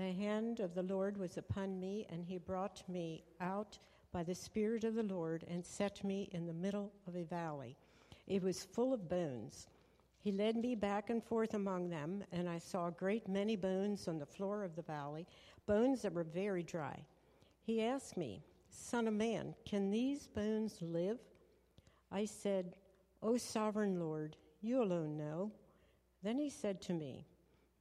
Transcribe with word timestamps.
The 0.00 0.12
hand 0.12 0.60
of 0.60 0.74
the 0.74 0.82
Lord 0.82 1.18
was 1.18 1.36
upon 1.36 1.78
me, 1.78 2.06
and 2.08 2.24
he 2.24 2.38
brought 2.38 2.82
me 2.88 3.22
out 3.38 3.78
by 4.12 4.22
the 4.22 4.34
Spirit 4.34 4.82
of 4.82 4.94
the 4.94 5.02
Lord 5.02 5.44
and 5.46 5.62
set 5.62 6.02
me 6.02 6.30
in 6.32 6.46
the 6.46 6.54
middle 6.54 6.90
of 7.06 7.16
a 7.16 7.22
valley. 7.22 7.76
It 8.26 8.42
was 8.42 8.64
full 8.64 8.94
of 8.94 9.10
bones. 9.10 9.68
He 10.18 10.32
led 10.32 10.56
me 10.56 10.74
back 10.74 11.10
and 11.10 11.22
forth 11.22 11.52
among 11.52 11.90
them, 11.90 12.24
and 12.32 12.48
I 12.48 12.56
saw 12.56 12.86
a 12.86 12.92
great 12.92 13.28
many 13.28 13.56
bones 13.56 14.08
on 14.08 14.18
the 14.18 14.24
floor 14.24 14.64
of 14.64 14.74
the 14.74 14.80
valley, 14.80 15.26
bones 15.66 16.00
that 16.00 16.14
were 16.14 16.24
very 16.24 16.62
dry. 16.62 17.04
He 17.60 17.82
asked 17.82 18.16
me, 18.16 18.42
Son 18.70 19.06
of 19.06 19.12
man, 19.12 19.54
can 19.66 19.90
these 19.90 20.26
bones 20.28 20.78
live? 20.80 21.18
I 22.10 22.24
said, 22.24 22.74
O 23.22 23.36
sovereign 23.36 24.00
Lord, 24.00 24.38
you 24.62 24.82
alone 24.82 25.18
know. 25.18 25.52
Then 26.22 26.38
he 26.38 26.48
said 26.48 26.80
to 26.82 26.94
me, 26.94 27.26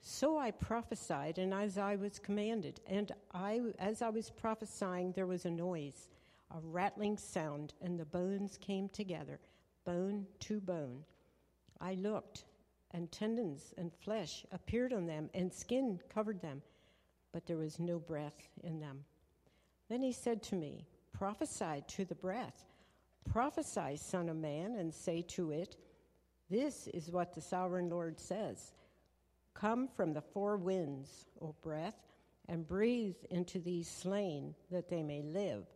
So 0.00 0.38
I 0.38 0.50
prophesied, 0.50 1.38
and 1.38 1.52
as 1.52 1.78
I 1.78 1.96
was 1.96 2.18
commanded, 2.18 2.80
and 2.86 3.12
I, 3.32 3.60
as 3.78 4.02
I 4.02 4.08
was 4.08 4.30
prophesying, 4.30 5.12
there 5.12 5.26
was 5.26 5.44
a 5.44 5.50
noise, 5.50 6.08
a 6.50 6.60
rattling 6.62 7.18
sound, 7.18 7.74
and 7.82 7.98
the 7.98 8.04
bones 8.04 8.58
came 8.60 8.88
together, 8.88 9.40
bone 9.84 10.26
to 10.40 10.60
bone. 10.60 11.04
I 11.80 11.94
looked, 11.94 12.44
and 12.92 13.10
tendons 13.10 13.74
and 13.76 13.92
flesh 13.92 14.44
appeared 14.52 14.92
on 14.92 15.06
them, 15.06 15.28
and 15.34 15.52
skin 15.52 16.00
covered 16.08 16.40
them, 16.40 16.62
but 17.32 17.46
there 17.46 17.58
was 17.58 17.78
no 17.78 17.98
breath 17.98 18.48
in 18.62 18.80
them. 18.80 19.04
Then 19.88 20.02
he 20.02 20.12
said 20.12 20.42
to 20.44 20.56
me, 20.56 20.86
Prophesy 21.12 21.82
to 21.88 22.04
the 22.04 22.14
breath. 22.14 22.64
Prophesy, 23.30 23.96
Son 23.96 24.28
of 24.28 24.36
Man, 24.36 24.76
and 24.76 24.92
say 24.92 25.22
to 25.22 25.50
it, 25.50 25.76
This 26.48 26.86
is 26.88 27.10
what 27.10 27.34
the 27.34 27.40
sovereign 27.40 27.90
Lord 27.90 28.20
says. 28.20 28.72
Come 29.58 29.88
from 29.88 30.12
the 30.12 30.20
four 30.20 30.58
winds, 30.58 31.26
O 31.40 31.54
breath, 31.62 31.94
and 32.48 32.68
breathe 32.68 33.16
into 33.30 33.58
these 33.58 33.88
slain, 33.88 34.54
that 34.70 34.88
they 34.88 35.02
may 35.02 35.22
live. 35.22 35.66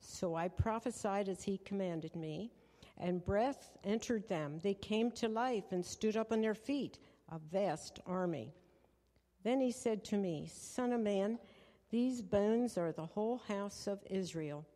So 0.00 0.34
I 0.34 0.48
prophesied 0.48 1.28
as 1.28 1.42
he 1.44 1.58
commanded 1.58 2.16
me, 2.16 2.50
and 2.98 3.24
breath 3.24 3.70
entered 3.84 4.28
them. 4.28 4.58
They 4.62 4.74
came 4.74 5.12
to 5.12 5.28
life 5.28 5.70
and 5.70 5.86
stood 5.86 6.16
up 6.16 6.32
on 6.32 6.40
their 6.40 6.54
feet, 6.54 6.98
a 7.30 7.38
vast 7.38 8.00
army. 8.06 8.52
Then 9.44 9.60
he 9.60 9.70
said 9.70 10.04
to 10.06 10.16
me, 10.16 10.48
Son 10.52 10.92
of 10.92 11.00
man, 11.00 11.38
these 11.90 12.22
bones 12.22 12.76
are 12.76 12.92
the 12.92 13.06
whole 13.06 13.38
house 13.46 13.86
of 13.86 14.00
Israel. 14.10 14.66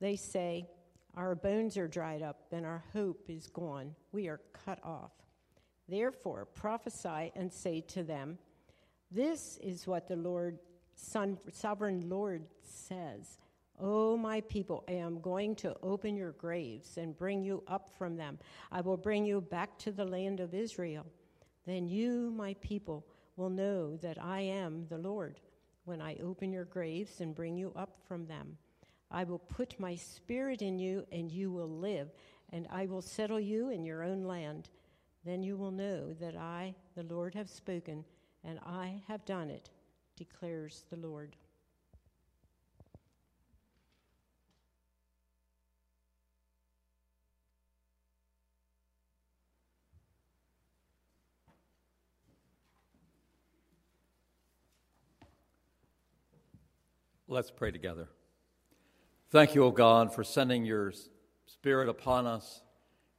They 0.00 0.16
say, 0.16 0.66
Our 1.14 1.34
bones 1.34 1.76
are 1.76 1.88
dried 1.88 2.22
up, 2.22 2.40
and 2.52 2.64
our 2.64 2.84
hope 2.94 3.28
is 3.28 3.48
gone. 3.48 3.94
We 4.12 4.28
are 4.28 4.40
cut 4.64 4.78
off. 4.82 5.12
Therefore, 5.88 6.46
prophesy 6.46 7.32
and 7.36 7.52
say 7.52 7.80
to 7.88 8.02
them, 8.02 8.38
This 9.10 9.58
is 9.62 9.86
what 9.86 10.08
the 10.08 10.16
Lord, 10.16 10.58
Son, 10.94 11.38
sovereign 11.52 12.08
Lord 12.08 12.46
says. 12.62 13.38
O 13.80 14.16
my 14.16 14.40
people, 14.42 14.84
I 14.88 14.92
am 14.92 15.20
going 15.20 15.56
to 15.56 15.76
open 15.82 16.16
your 16.16 16.32
graves 16.32 16.96
and 16.96 17.16
bring 17.16 17.42
you 17.42 17.62
up 17.66 17.90
from 17.98 18.16
them. 18.16 18.38
I 18.70 18.80
will 18.80 18.96
bring 18.96 19.24
you 19.24 19.40
back 19.40 19.78
to 19.78 19.92
the 19.92 20.04
land 20.04 20.40
of 20.40 20.54
Israel. 20.54 21.04
Then 21.66 21.88
you, 21.88 22.32
my 22.36 22.54
people, 22.60 23.04
will 23.36 23.50
know 23.50 23.96
that 23.96 24.22
I 24.22 24.40
am 24.40 24.86
the 24.88 24.98
Lord 24.98 25.40
when 25.84 26.00
I 26.00 26.16
open 26.22 26.52
your 26.52 26.64
graves 26.64 27.20
and 27.20 27.34
bring 27.34 27.56
you 27.56 27.72
up 27.74 27.96
from 28.06 28.26
them. 28.26 28.56
I 29.10 29.24
will 29.24 29.38
put 29.38 29.78
my 29.78 29.96
spirit 29.96 30.62
in 30.62 30.78
you, 30.78 31.04
and 31.12 31.30
you 31.30 31.50
will 31.50 31.68
live, 31.68 32.10
and 32.50 32.66
I 32.70 32.86
will 32.86 33.02
settle 33.02 33.40
you 33.40 33.70
in 33.70 33.84
your 33.84 34.02
own 34.02 34.24
land. 34.24 34.70
Then 35.24 35.42
you 35.42 35.56
will 35.56 35.70
know 35.70 36.12
that 36.20 36.36
I, 36.36 36.74
the 36.94 37.02
Lord, 37.02 37.34
have 37.34 37.48
spoken, 37.48 38.04
and 38.44 38.58
I 38.66 39.00
have 39.08 39.24
done 39.24 39.48
it, 39.48 39.70
declares 40.16 40.84
the 40.90 40.98
Lord. 40.98 41.36
Let's 57.26 57.50
pray 57.50 57.70
together. 57.70 58.08
Thank 59.30 59.54
you, 59.54 59.64
O 59.64 59.70
God, 59.70 60.14
for 60.14 60.22
sending 60.22 60.66
your 60.66 60.92
Spirit 61.46 61.88
upon 61.88 62.26
us, 62.26 62.60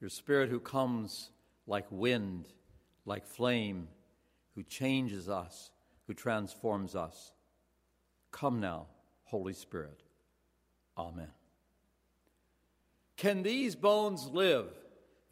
your 0.00 0.08
Spirit 0.08 0.48
who 0.48 0.60
comes 0.60 1.30
like 1.66 1.86
wind, 1.90 2.46
like 3.04 3.26
flame, 3.26 3.88
who 4.54 4.62
changes 4.62 5.28
us, 5.28 5.70
who 6.06 6.14
transforms 6.14 6.94
us. 6.94 7.32
Come 8.30 8.60
now, 8.60 8.86
Holy 9.24 9.52
Spirit. 9.52 10.02
Amen. 10.96 11.30
Can 13.16 13.42
these 13.42 13.74
bones 13.74 14.26
live? 14.26 14.68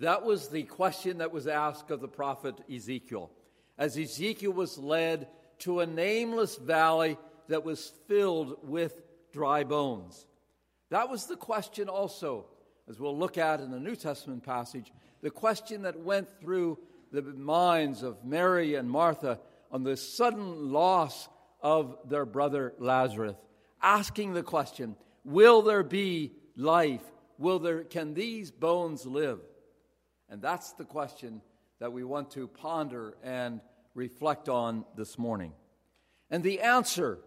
That 0.01 0.25
was 0.25 0.49
the 0.49 0.65
question 0.65 1.19
that 1.19 1.33
was 1.33 1.47
asked 1.47 1.91
of 1.91 2.01
the 2.01 2.09
prophet 2.09 2.57
Ezekiel. 2.73 3.31
As 3.79 3.97
Ezekiel 3.97 4.53
was 4.53 4.79
led 4.79 5.29
to 5.61 5.81
a 5.81 5.87
nameless 5.87 6.57
valley 6.57 7.17
that 7.49 7.65
was 7.65 7.93
filled 8.09 8.69
with 8.69 9.03
dry 9.33 9.65
bones. 9.65 10.27
That 10.91 11.09
was 11.11 11.27
the 11.27 11.37
question 11.37 11.89
also, 11.89 12.47
as 12.89 12.99
we'll 12.99 13.17
look 13.17 13.39
at 13.39 13.61
in 13.61 13.71
the 13.71 13.81
New 13.81 13.97
Testament 13.97 14.43
passage, 14.43 14.93
the 15.23 15.31
question 15.31 15.83
that 15.83 15.99
went 15.99 16.29
through 16.41 16.79
the 17.13 17.23
minds 17.23 18.03
of 18.03 18.25
Mary 18.25 18.75
and 18.75 18.91
Martha 18.91 19.39
on 19.71 19.85
the 19.85 19.97
sudden 19.97 20.73
loss 20.73 21.29
of 21.61 21.97
their 22.09 22.27
brother 22.27 22.75
Lazarus, 22.79 23.37
asking 23.81 24.35
the 24.35 24.43
question, 24.43 24.97
will 25.25 25.63
there 25.63 25.83
be 25.83 26.33
life? 26.57 27.03
Will 27.39 27.59
there 27.59 27.85
can 27.85 28.15
these 28.15 28.51
bones 28.51 29.07
live? 29.07 29.41
And 30.29 30.43
that's 30.43 30.73
the 30.73 30.85
question 30.85 31.41
that 31.81 31.93
we 31.93 32.05
want 32.05 32.31
to 32.33 32.49
ponder 32.49 33.17
and 33.23 33.61
reflect 33.95 34.49
on 34.49 34.85
this 34.97 35.19
morning. 35.19 35.53
And 36.31 36.43
the 36.43 36.61
answer 36.61 37.19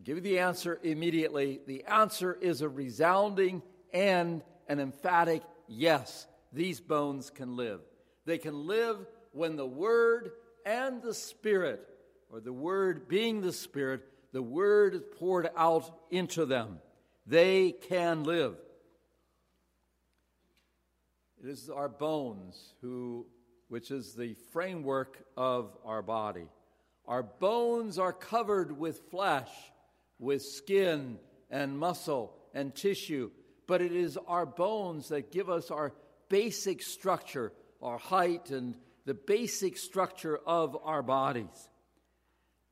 I'll 0.00 0.04
give 0.04 0.16
you 0.16 0.22
the 0.22 0.38
answer 0.38 0.80
immediately. 0.82 1.60
The 1.66 1.84
answer 1.84 2.32
is 2.32 2.62
a 2.62 2.68
resounding 2.70 3.62
and 3.92 4.42
an 4.70 4.80
emphatic 4.80 5.42
yes. 5.68 6.26
These 6.52 6.80
bones 6.80 7.28
can 7.28 7.56
live. 7.56 7.80
They 8.24 8.38
can 8.38 8.66
live 8.66 8.98
when 9.32 9.56
the 9.56 9.66
Word 9.66 10.30
and 10.64 11.02
the 11.02 11.12
Spirit, 11.12 11.86
or 12.30 12.40
the 12.40 12.52
Word 12.52 13.08
being 13.08 13.40
the 13.40 13.52
Spirit, 13.52 14.02
the 14.32 14.42
Word 14.42 14.94
is 14.94 15.02
poured 15.18 15.50
out 15.56 15.90
into 16.10 16.46
them. 16.46 16.78
They 17.26 17.72
can 17.72 18.24
live. 18.24 18.56
It 21.42 21.48
is 21.48 21.68
our 21.68 21.88
bones 21.88 22.74
who, 22.80 23.26
which 23.68 23.90
is 23.90 24.14
the 24.14 24.34
framework 24.52 25.18
of 25.36 25.76
our 25.84 26.02
body. 26.02 26.48
Our 27.06 27.22
bones 27.22 27.98
are 27.98 28.12
covered 28.12 28.78
with 28.78 29.10
flesh 29.10 29.50
with 30.20 30.42
skin 30.42 31.18
and 31.50 31.76
muscle 31.76 32.36
and 32.54 32.72
tissue, 32.74 33.30
but 33.70 33.80
it 33.80 33.92
is 33.92 34.18
our 34.26 34.46
bones 34.46 35.10
that 35.10 35.30
give 35.30 35.48
us 35.48 35.70
our 35.70 35.92
basic 36.28 36.82
structure, 36.82 37.52
our 37.80 37.98
height, 37.98 38.50
and 38.50 38.76
the 39.04 39.14
basic 39.14 39.78
structure 39.78 40.40
of 40.44 40.76
our 40.82 41.04
bodies. 41.04 41.68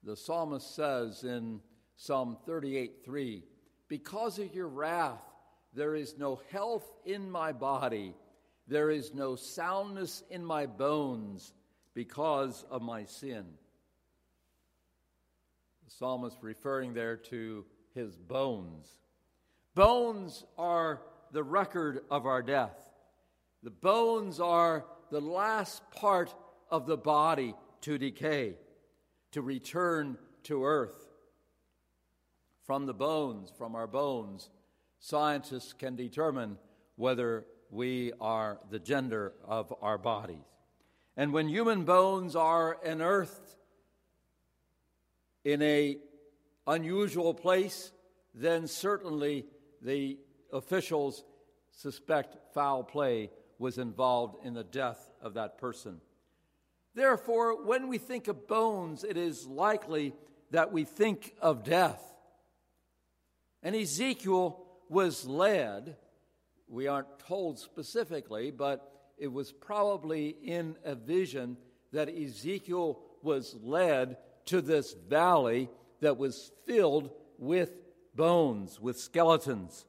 The 0.03 0.17
psalmist 0.17 0.75
says 0.75 1.23
in 1.23 1.61
Psalm 1.95 2.37
38 2.47 3.05
3, 3.05 3.45
Because 3.87 4.41
of 4.41 4.53
your 4.53 4.67
wrath, 4.67 5.23
there 5.73 5.95
is 5.95 6.19
no 6.19 6.41
health 6.51 6.91
in 7.05 7.31
my 7.31 7.53
body, 7.53 8.17
there 8.67 8.91
is 8.91 9.15
no 9.15 9.37
soundness 9.37 10.25
in 10.31 10.45
my 10.45 10.67
bones 10.67 11.53
because 11.95 12.65
of 12.73 12.83
my 12.83 13.05
sin. 13.05 13.45
The 15.85 15.93
psalmist 15.93 16.39
referring 16.43 16.93
there 16.93 17.17
to 17.17 17.65
his 17.95 18.17
bones. 18.17 18.99
Bones 19.79 20.45
are 20.59 21.03
the 21.31 21.45
record 21.45 22.01
of 22.11 22.27
our 22.27 22.43
death. 22.43 22.91
The 23.63 23.71
bones 23.71 24.41
are 24.41 24.85
the 25.13 25.21
last 25.21 25.89
part 25.93 26.35
of 26.69 26.89
the 26.89 26.97
body 26.97 27.55
to 27.83 27.97
decay, 27.97 28.57
to 29.31 29.41
return 29.41 30.19
to 30.43 30.65
earth. 30.65 31.07
From 32.65 32.87
the 32.87 32.93
bones, 32.93 33.53
from 33.57 33.77
our 33.77 33.87
bones, 33.87 34.51
scientists 34.99 35.75
can 35.75 35.95
determine 35.95 36.59
whether 36.97 37.47
we 37.71 38.13
are 38.21 38.59
the 38.73 38.81
gender 38.81 39.33
of 39.47 39.73
our 39.81 39.97
bodies. 39.97 40.43
And 41.17 41.33
when 41.33 41.49
human 41.49 41.85
bones 41.85 42.35
are 42.35 42.79
unearthed 42.85 43.55
in 45.45 45.63
a 45.63 45.99
unusual 46.67 47.33
place, 47.33 47.93
then 48.35 48.67
certainly 48.67 49.47
the 49.83 50.19
officials 50.53 51.25
suspect 51.71 52.37
foul 52.55 52.83
play 52.83 53.31
was 53.59 53.79
involved 53.79 54.45
in 54.45 54.55
the 54.55 54.65
death 54.65 55.11
of 55.21 55.35
that 55.35 55.59
person. 55.59 56.01
Therefore, 56.95 57.65
when 57.65 57.89
we 57.89 57.99
think 57.99 58.29
of 58.29 58.49
bones, 58.49 59.05
it 59.05 59.17
is 59.17 59.47
likely 59.47 60.15
that 60.51 60.73
we 60.73 60.85
think 60.85 61.35
of 61.41 61.65
death. 61.65 62.03
And 63.63 63.77
Ezekiel 63.77 64.65
was 64.89 65.27
led, 65.27 65.97
we 66.69 66.87
aren't 66.87 67.19
told 67.19 67.59
specifically, 67.59 68.51
but 68.51 68.93
it 69.19 69.33
was 69.33 69.53
probably 69.53 70.29
in 70.29 70.77
a 70.85 70.95
vision 70.95 71.57
that 71.93 72.09
Ezekiel 72.09 73.01
was 73.23 73.55
led 73.63 74.17
to 74.47 74.61
this 74.61 74.95
valley 75.09 75.69
that 76.01 76.17
was 76.17 76.53
filled 76.67 77.11
with 77.39 77.73
bones, 78.19 78.79
with 78.79 79.01
skeletons. 79.01 79.87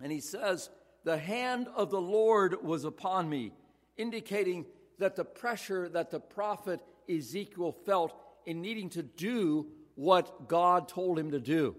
And 0.00 0.12
he 0.12 0.20
says, 0.20 0.70
The 1.02 1.18
hand 1.18 1.66
of 1.74 1.90
the 1.90 2.00
Lord 2.00 2.62
was 2.62 2.84
upon 2.84 3.28
me, 3.28 3.52
indicating 3.96 4.66
that 5.00 5.16
the 5.16 5.24
pressure 5.24 5.88
that 5.88 6.12
the 6.12 6.20
prophet 6.20 6.80
Ezekiel 7.10 7.74
felt 7.84 8.14
in 8.46 8.60
needing 8.62 8.90
to 8.90 9.02
do 9.02 9.66
what 9.96 10.48
God 10.48 10.86
told 10.86 11.18
him 11.18 11.32
to 11.32 11.40
do. 11.40 11.74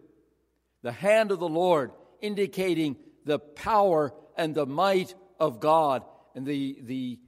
The 0.82 0.92
hand 0.92 1.32
of 1.32 1.40
the 1.40 1.48
Lord, 1.48 1.92
indicating 2.20 2.98
the 3.26 3.40
power 3.40 4.14
and 4.36 4.54
the 4.54 4.66
might 4.66 5.16
of 5.40 5.60
God 5.60 6.04
and 6.36 6.46
the, 6.46 6.78
the 6.82 7.20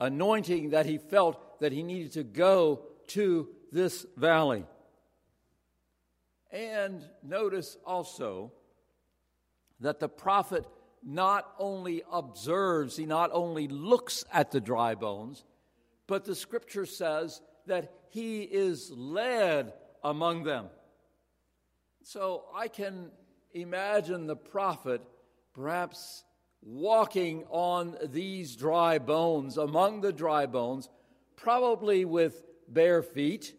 anointing 0.00 0.70
that 0.70 0.86
he 0.86 0.98
felt 0.98 1.60
that 1.60 1.72
he 1.72 1.82
needed 1.82 2.12
to 2.12 2.24
go 2.24 2.82
to 3.08 3.48
this 3.70 4.04
valley. 4.16 4.64
And 6.52 7.02
notice 7.22 7.78
also 7.84 8.52
that 9.80 9.98
the 10.00 10.08
prophet 10.08 10.66
not 11.02 11.52
only 11.58 12.02
observes, 12.12 12.96
he 12.96 13.06
not 13.06 13.30
only 13.32 13.66
looks 13.68 14.24
at 14.32 14.50
the 14.50 14.60
dry 14.60 14.94
bones, 14.94 15.44
but 16.06 16.24
the 16.24 16.34
scripture 16.34 16.86
says 16.86 17.40
that 17.66 17.92
he 18.10 18.42
is 18.42 18.90
led 18.90 19.72
among 20.04 20.44
them. 20.44 20.66
So 22.02 22.44
I 22.54 22.68
can 22.68 23.10
imagine 23.54 24.26
the 24.26 24.36
prophet 24.36 25.00
perhaps 25.54 26.24
walking 26.62 27.44
on 27.50 27.96
these 28.04 28.56
dry 28.56 28.98
bones, 28.98 29.56
among 29.56 30.00
the 30.00 30.12
dry 30.12 30.46
bones, 30.46 30.88
probably 31.36 32.04
with 32.04 32.44
bare 32.68 33.02
feet, 33.02 33.54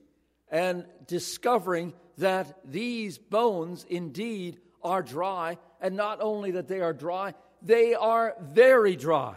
and 0.50 0.86
discovering 1.08 1.94
that 2.18 2.60
these 2.66 3.18
bones 3.18 3.86
indeed 3.90 4.60
are 4.84 5.02
dry, 5.02 5.58
and 5.82 5.96
not 5.96 6.22
only 6.22 6.52
that 6.52 6.68
they 6.68 6.82
are 6.82 6.94
dry, 6.94 7.34
they 7.62 7.94
are 7.94 8.36
very 8.42 8.96
dry. 8.96 9.36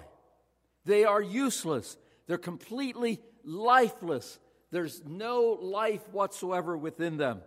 They 0.85 1.05
are 1.05 1.23
useless. 1.23 1.97
They're 2.27 2.39
completely 2.39 3.21
lifeless. 3.45 4.39
There's 4.71 5.03
no 5.07 5.59
life 5.61 6.07
whatsoever 6.11 6.77
within 6.77 7.17
them. 7.17 7.43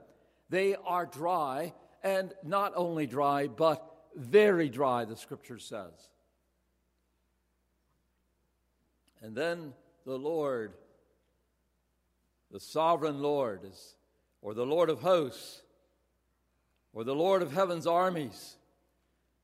They 0.49 0.75
are 0.75 1.05
dry, 1.05 1.73
and 2.03 2.33
not 2.43 2.73
only 2.75 3.05
dry, 3.05 3.47
but 3.47 3.85
very 4.15 4.69
dry, 4.69 5.05
the 5.05 5.15
scripture 5.15 5.59
says. 5.59 5.93
And 9.21 9.35
then 9.35 9.73
the 10.05 10.17
Lord, 10.17 10.73
the 12.51 12.59
sovereign 12.59 13.21
Lord, 13.21 13.61
is, 13.65 13.95
or 14.41 14.53
the 14.53 14.65
Lord 14.65 14.89
of 14.89 15.01
hosts, 15.01 15.61
or 16.93 17.03
the 17.03 17.15
Lord 17.15 17.41
of 17.41 17.51
heaven's 17.51 17.87
armies. 17.87 18.55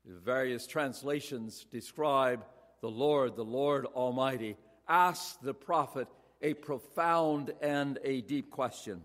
Various 0.04 0.66
translations 0.66 1.66
describe 1.70 2.44
the 2.80 2.90
Lord, 2.90 3.36
the 3.36 3.44
Lord 3.44 3.86
Almighty, 3.86 4.56
asked 4.88 5.42
the 5.42 5.54
prophet 5.54 6.08
a 6.42 6.54
profound 6.54 7.52
and 7.60 7.98
a 8.04 8.20
deep 8.20 8.50
question. 8.50 9.02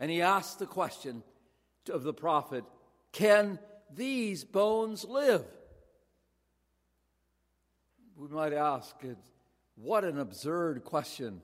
And 0.00 0.10
he 0.10 0.22
asked 0.22 0.58
the 0.58 0.66
question 0.66 1.22
of 1.90 2.02
the 2.02 2.12
prophet 2.12 2.64
Can 3.12 3.58
these 3.94 4.44
bones 4.44 5.04
live? 5.04 5.44
We 8.16 8.28
might 8.28 8.52
ask, 8.52 8.96
what 9.76 10.04
an 10.04 10.18
absurd 10.18 10.84
question. 10.84 11.40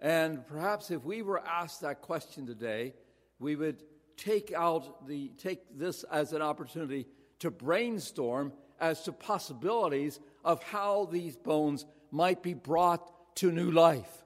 And 0.00 0.46
perhaps 0.46 0.90
if 0.90 1.04
we 1.04 1.22
were 1.22 1.46
asked 1.46 1.82
that 1.82 2.00
question 2.00 2.46
today, 2.46 2.94
we 3.38 3.54
would 3.54 3.82
take 4.16 4.52
out 4.52 5.06
the 5.06 5.28
take 5.36 5.60
this 5.78 6.04
as 6.04 6.32
an 6.32 6.42
opportunity 6.42 7.06
to 7.40 7.50
brainstorm 7.50 8.52
as 8.80 9.02
to 9.02 9.12
possibilities 9.12 10.20
of 10.44 10.62
how 10.62 11.06
these 11.10 11.36
bones 11.36 11.84
might 12.10 12.42
be 12.42 12.54
brought 12.54 13.36
to 13.36 13.52
new 13.52 13.70
life. 13.70 14.24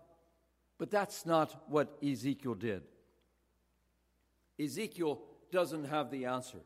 But 0.78 0.90
that's 0.90 1.26
not 1.26 1.68
what 1.68 1.96
Ezekiel 2.02 2.54
did. 2.54 2.82
Ezekiel 4.60 5.20
doesn't 5.50 5.84
have 5.84 6.10
the 6.10 6.26
answer. 6.26 6.58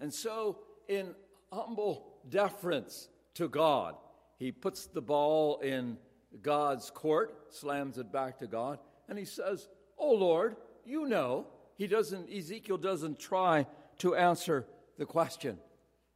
And 0.00 0.12
so, 0.12 0.58
in 0.88 1.14
humble 1.52 2.14
deference 2.28 3.08
to 3.34 3.48
God, 3.48 3.94
he 4.38 4.52
puts 4.52 4.86
the 4.86 5.00
ball 5.00 5.58
in 5.60 5.98
God's 6.42 6.90
court, 6.90 7.52
slams 7.54 7.98
it 7.98 8.12
back 8.12 8.38
to 8.38 8.46
God, 8.46 8.78
and 9.08 9.18
he 9.18 9.24
says, 9.24 9.68
Oh 9.98 10.12
Lord, 10.12 10.56
you 10.84 11.06
know. 11.06 11.46
He 11.76 11.86
doesn't, 11.86 12.32
Ezekiel 12.32 12.78
doesn't 12.78 13.18
try 13.18 13.66
to 13.98 14.14
answer 14.14 14.66
the 14.98 15.04
question. 15.04 15.58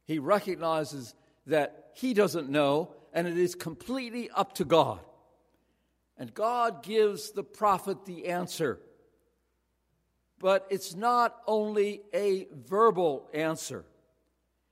He 0.05 0.17
recognizes 0.17 1.13
that 1.47 1.91
he 1.93 2.13
doesn't 2.13 2.49
know, 2.49 2.93
and 3.13 3.27
it 3.27 3.37
is 3.37 3.53
completely 3.53 4.29
up 4.29 4.53
to 4.55 4.65
God. 4.65 4.99
And 6.17 6.33
God 6.33 6.83
gives 6.83 7.31
the 7.31 7.43
prophet 7.43 8.05
the 8.05 8.27
answer. 8.27 8.79
But 10.39 10.65
it's 10.69 10.95
not 10.95 11.35
only 11.45 12.01
a 12.13 12.47
verbal 12.67 13.27
answer. 13.33 13.85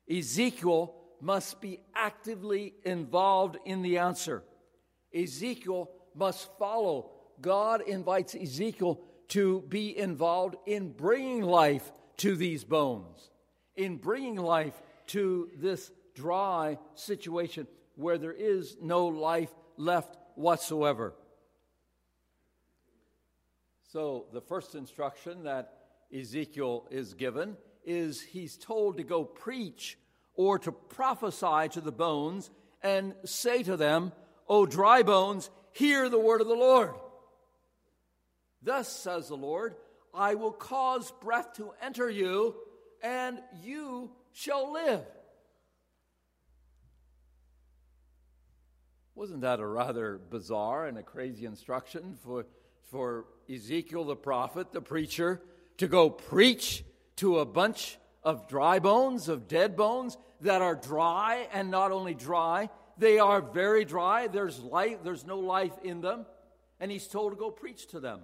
Ezekiel 0.09 0.95
must 1.21 1.61
be 1.61 1.79
actively 1.93 2.73
involved 2.83 3.57
in 3.65 3.81
the 3.81 3.99
answer. 3.99 4.43
Ezekiel 5.13 5.89
must 6.15 6.49
follow. 6.57 7.11
God 7.41 7.81
invites 7.81 8.35
Ezekiel 8.35 9.01
to 9.29 9.61
be 9.69 9.97
involved 9.97 10.55
in 10.65 10.91
bringing 10.91 11.41
life 11.41 11.91
to 12.17 12.35
these 12.35 12.63
bones, 12.63 13.29
in 13.75 13.97
bringing 13.97 14.35
life 14.35 14.73
to 15.07 15.49
this 15.55 15.91
dry 16.15 16.77
situation 16.95 17.67
where 17.95 18.17
there 18.17 18.33
is 18.33 18.77
no 18.81 19.07
life 19.07 19.53
left 19.77 20.17
whatsoever. 20.35 21.13
So, 23.91 24.25
the 24.33 24.41
first 24.41 24.75
instruction 24.75 25.43
that 25.43 25.73
Ezekiel 26.13 26.87
is 26.91 27.13
given 27.13 27.57
is 27.83 28.21
he's 28.21 28.57
told 28.57 28.97
to 28.97 29.03
go 29.03 29.23
preach 29.23 29.97
or 30.35 30.59
to 30.59 30.71
prophesy 30.71 31.69
to 31.69 31.81
the 31.81 31.91
bones 31.91 32.51
and 32.83 33.15
say 33.25 33.63
to 33.63 33.75
them, 33.75 34.11
O 34.49 34.65
dry 34.65 35.03
bones, 35.03 35.49
hear 35.71 36.09
the 36.09 36.19
word 36.19 36.41
of 36.41 36.47
the 36.47 36.55
Lord. 36.55 36.91
Thus 38.61 38.89
says 38.89 39.27
the 39.27 39.37
Lord, 39.37 39.75
I 40.13 40.35
will 40.35 40.51
cause 40.51 41.11
breath 41.21 41.53
to 41.57 41.71
enter 41.81 42.09
you, 42.09 42.55
and 43.03 43.39
you 43.63 44.11
shall 44.33 44.73
live. 44.73 45.05
Wasn't 49.15 49.41
that 49.41 49.59
a 49.59 49.67
rather 49.67 50.19
bizarre 50.29 50.87
and 50.87 50.97
a 50.97 51.03
crazy 51.03 51.45
instruction 51.45 52.17
for, 52.23 52.45
for 52.89 53.25
Ezekiel 53.53 54.05
the 54.05 54.15
prophet, 54.15 54.71
the 54.71 54.81
preacher, 54.81 55.41
to 55.77 55.87
go 55.87 56.09
preach 56.09 56.83
to 57.17 57.39
a 57.39 57.45
bunch 57.45 57.97
of 58.23 58.47
dry 58.47 58.79
bones, 58.79 59.27
of 59.29 59.47
dead 59.47 59.75
bones 59.75 60.17
that 60.41 60.61
are 60.61 60.75
dry 60.75 61.47
and 61.51 61.69
not 61.69 61.91
only 61.91 62.13
dry, 62.13 62.69
they 62.99 63.17
are 63.17 63.41
very 63.41 63.85
dry. 63.85 64.27
There's 64.27 64.59
life, 64.59 64.97
there's 65.03 65.25
no 65.25 65.39
life 65.39 65.73
in 65.83 66.01
them. 66.01 66.25
And 66.79 66.91
he's 66.91 67.07
told 67.07 67.31
to 67.31 67.37
go 67.37 67.49
preach 67.49 67.87
to 67.87 67.99
them. 67.99 68.21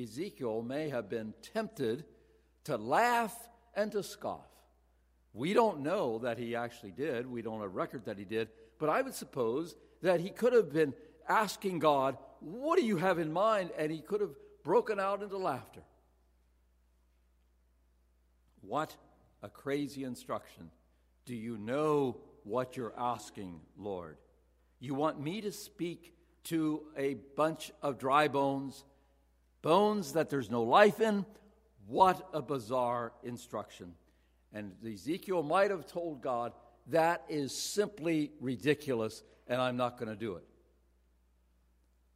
Ezekiel 0.00 0.62
may 0.62 0.88
have 0.88 1.08
been 1.08 1.34
tempted 1.54 2.04
to 2.64 2.76
laugh 2.76 3.36
and 3.74 3.90
to 3.92 4.02
scoff. 4.02 4.46
We 5.32 5.52
don't 5.52 5.80
know 5.80 6.18
that 6.20 6.38
he 6.38 6.56
actually 6.56 6.92
did. 6.92 7.26
We 7.26 7.42
don't 7.42 7.60
have 7.60 7.74
record 7.74 8.06
that 8.06 8.18
he 8.18 8.24
did. 8.24 8.48
But 8.78 8.88
I 8.88 9.02
would 9.02 9.14
suppose 9.14 9.74
that 10.02 10.20
he 10.20 10.30
could 10.30 10.52
have 10.52 10.72
been 10.72 10.94
asking 11.28 11.78
God, 11.80 12.16
What 12.40 12.78
do 12.78 12.84
you 12.84 12.96
have 12.96 13.18
in 13.18 13.32
mind? 13.32 13.70
And 13.76 13.92
he 13.92 14.00
could 14.00 14.20
have 14.20 14.34
broken 14.64 14.98
out 14.98 15.22
into 15.22 15.36
laughter. 15.36 15.82
What 18.60 18.94
a 19.42 19.48
crazy 19.48 20.04
instruction. 20.04 20.70
Do 21.26 21.34
you 21.34 21.56
know 21.56 22.18
what 22.44 22.76
you're 22.76 22.94
asking, 22.96 23.60
Lord? 23.76 24.16
You 24.78 24.94
want 24.94 25.20
me 25.20 25.40
to 25.42 25.52
speak 25.52 26.14
to 26.44 26.82
a 26.96 27.14
bunch 27.36 27.70
of 27.82 27.98
dry 27.98 28.28
bones, 28.28 28.84
bones 29.62 30.12
that 30.12 30.30
there's 30.30 30.50
no 30.50 30.62
life 30.62 31.00
in? 31.00 31.26
What 31.86 32.28
a 32.32 32.40
bizarre 32.40 33.12
instruction. 33.22 33.94
And 34.52 34.72
Ezekiel 34.84 35.42
might 35.42 35.70
have 35.70 35.86
told 35.86 36.22
God, 36.22 36.52
that 36.88 37.24
is 37.28 37.56
simply 37.56 38.32
ridiculous, 38.40 39.22
and 39.46 39.60
I'm 39.60 39.76
not 39.76 39.98
going 39.98 40.08
to 40.08 40.16
do 40.16 40.36
it. 40.36 40.44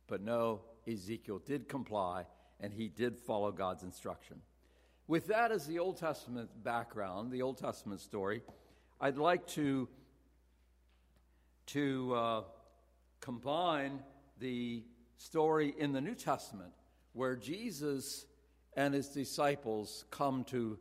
But 0.06 0.22
no, 0.22 0.62
Ezekiel 0.86 1.38
did 1.38 1.68
comply, 1.68 2.26
and 2.60 2.72
he 2.72 2.88
did 2.88 3.18
follow 3.18 3.52
God's 3.52 3.82
instruction. 3.82 4.40
With 5.06 5.26
that 5.28 5.52
as 5.52 5.66
the 5.66 5.78
Old 5.78 5.98
Testament 5.98 6.50
background, 6.62 7.30
the 7.30 7.42
Old 7.42 7.58
Testament 7.58 8.00
story, 8.00 8.42
I'd 9.00 9.18
like 9.18 9.46
to, 9.48 9.88
to 11.66 12.14
uh, 12.14 12.42
combine 13.20 14.00
the 14.38 14.84
story 15.16 15.74
in 15.78 15.92
the 15.92 16.00
New 16.00 16.14
Testament 16.14 16.72
where 17.12 17.36
Jesus 17.36 18.26
and 18.76 18.92
his 18.92 19.08
disciples 19.08 20.04
come 20.10 20.44
to 20.44 20.78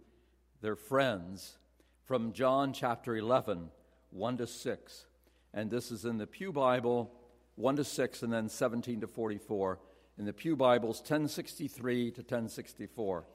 their 0.61 0.75
friends 0.75 1.57
from 2.05 2.33
John 2.33 2.73
chapter 2.73 3.15
11, 3.15 3.69
1 4.11 4.37
to 4.37 4.47
6. 4.47 5.05
And 5.53 5.69
this 5.69 5.91
is 5.91 6.05
in 6.05 6.17
the 6.17 6.27
Pew 6.27 6.51
Bible, 6.51 7.11
1 7.55 7.75
to 7.75 7.83
6, 7.83 8.23
and 8.23 8.33
then 8.33 8.49
17 8.49 9.01
to 9.01 9.07
44. 9.07 9.79
In 10.17 10.25
the 10.25 10.33
Pew 10.33 10.55
Bibles, 10.55 10.99
1063 10.99 12.11
to 12.11 12.21
1064 12.21 13.25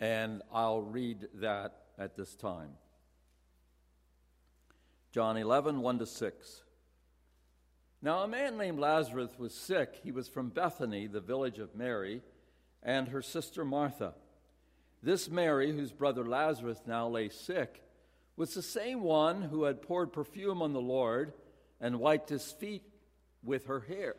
and 0.00 0.42
I'll 0.52 0.82
read 0.82 1.28
that 1.34 1.84
at 1.98 2.16
this 2.16 2.34
time. 2.34 2.70
John 5.14 5.36
11, 5.36 5.80
1 5.80 5.98
to 6.00 6.06
6. 6.06 6.62
Now, 8.02 8.24
a 8.24 8.26
man 8.26 8.58
named 8.58 8.80
Lazarus 8.80 9.30
was 9.38 9.54
sick. 9.54 10.00
He 10.02 10.10
was 10.10 10.26
from 10.26 10.48
Bethany, 10.48 11.06
the 11.06 11.20
village 11.20 11.60
of 11.60 11.76
Mary, 11.76 12.20
and 12.82 13.06
her 13.06 13.22
sister 13.22 13.64
Martha. 13.64 14.14
This 15.04 15.30
Mary, 15.30 15.70
whose 15.70 15.92
brother 15.92 16.24
Lazarus 16.26 16.80
now 16.84 17.06
lay 17.06 17.28
sick, 17.28 17.84
was 18.36 18.54
the 18.54 18.60
same 18.60 19.02
one 19.02 19.42
who 19.42 19.62
had 19.62 19.82
poured 19.82 20.12
perfume 20.12 20.60
on 20.60 20.72
the 20.72 20.80
Lord 20.80 21.32
and 21.80 22.00
wiped 22.00 22.28
his 22.28 22.50
feet 22.50 22.82
with 23.44 23.66
her 23.66 23.82
hair. 23.82 24.16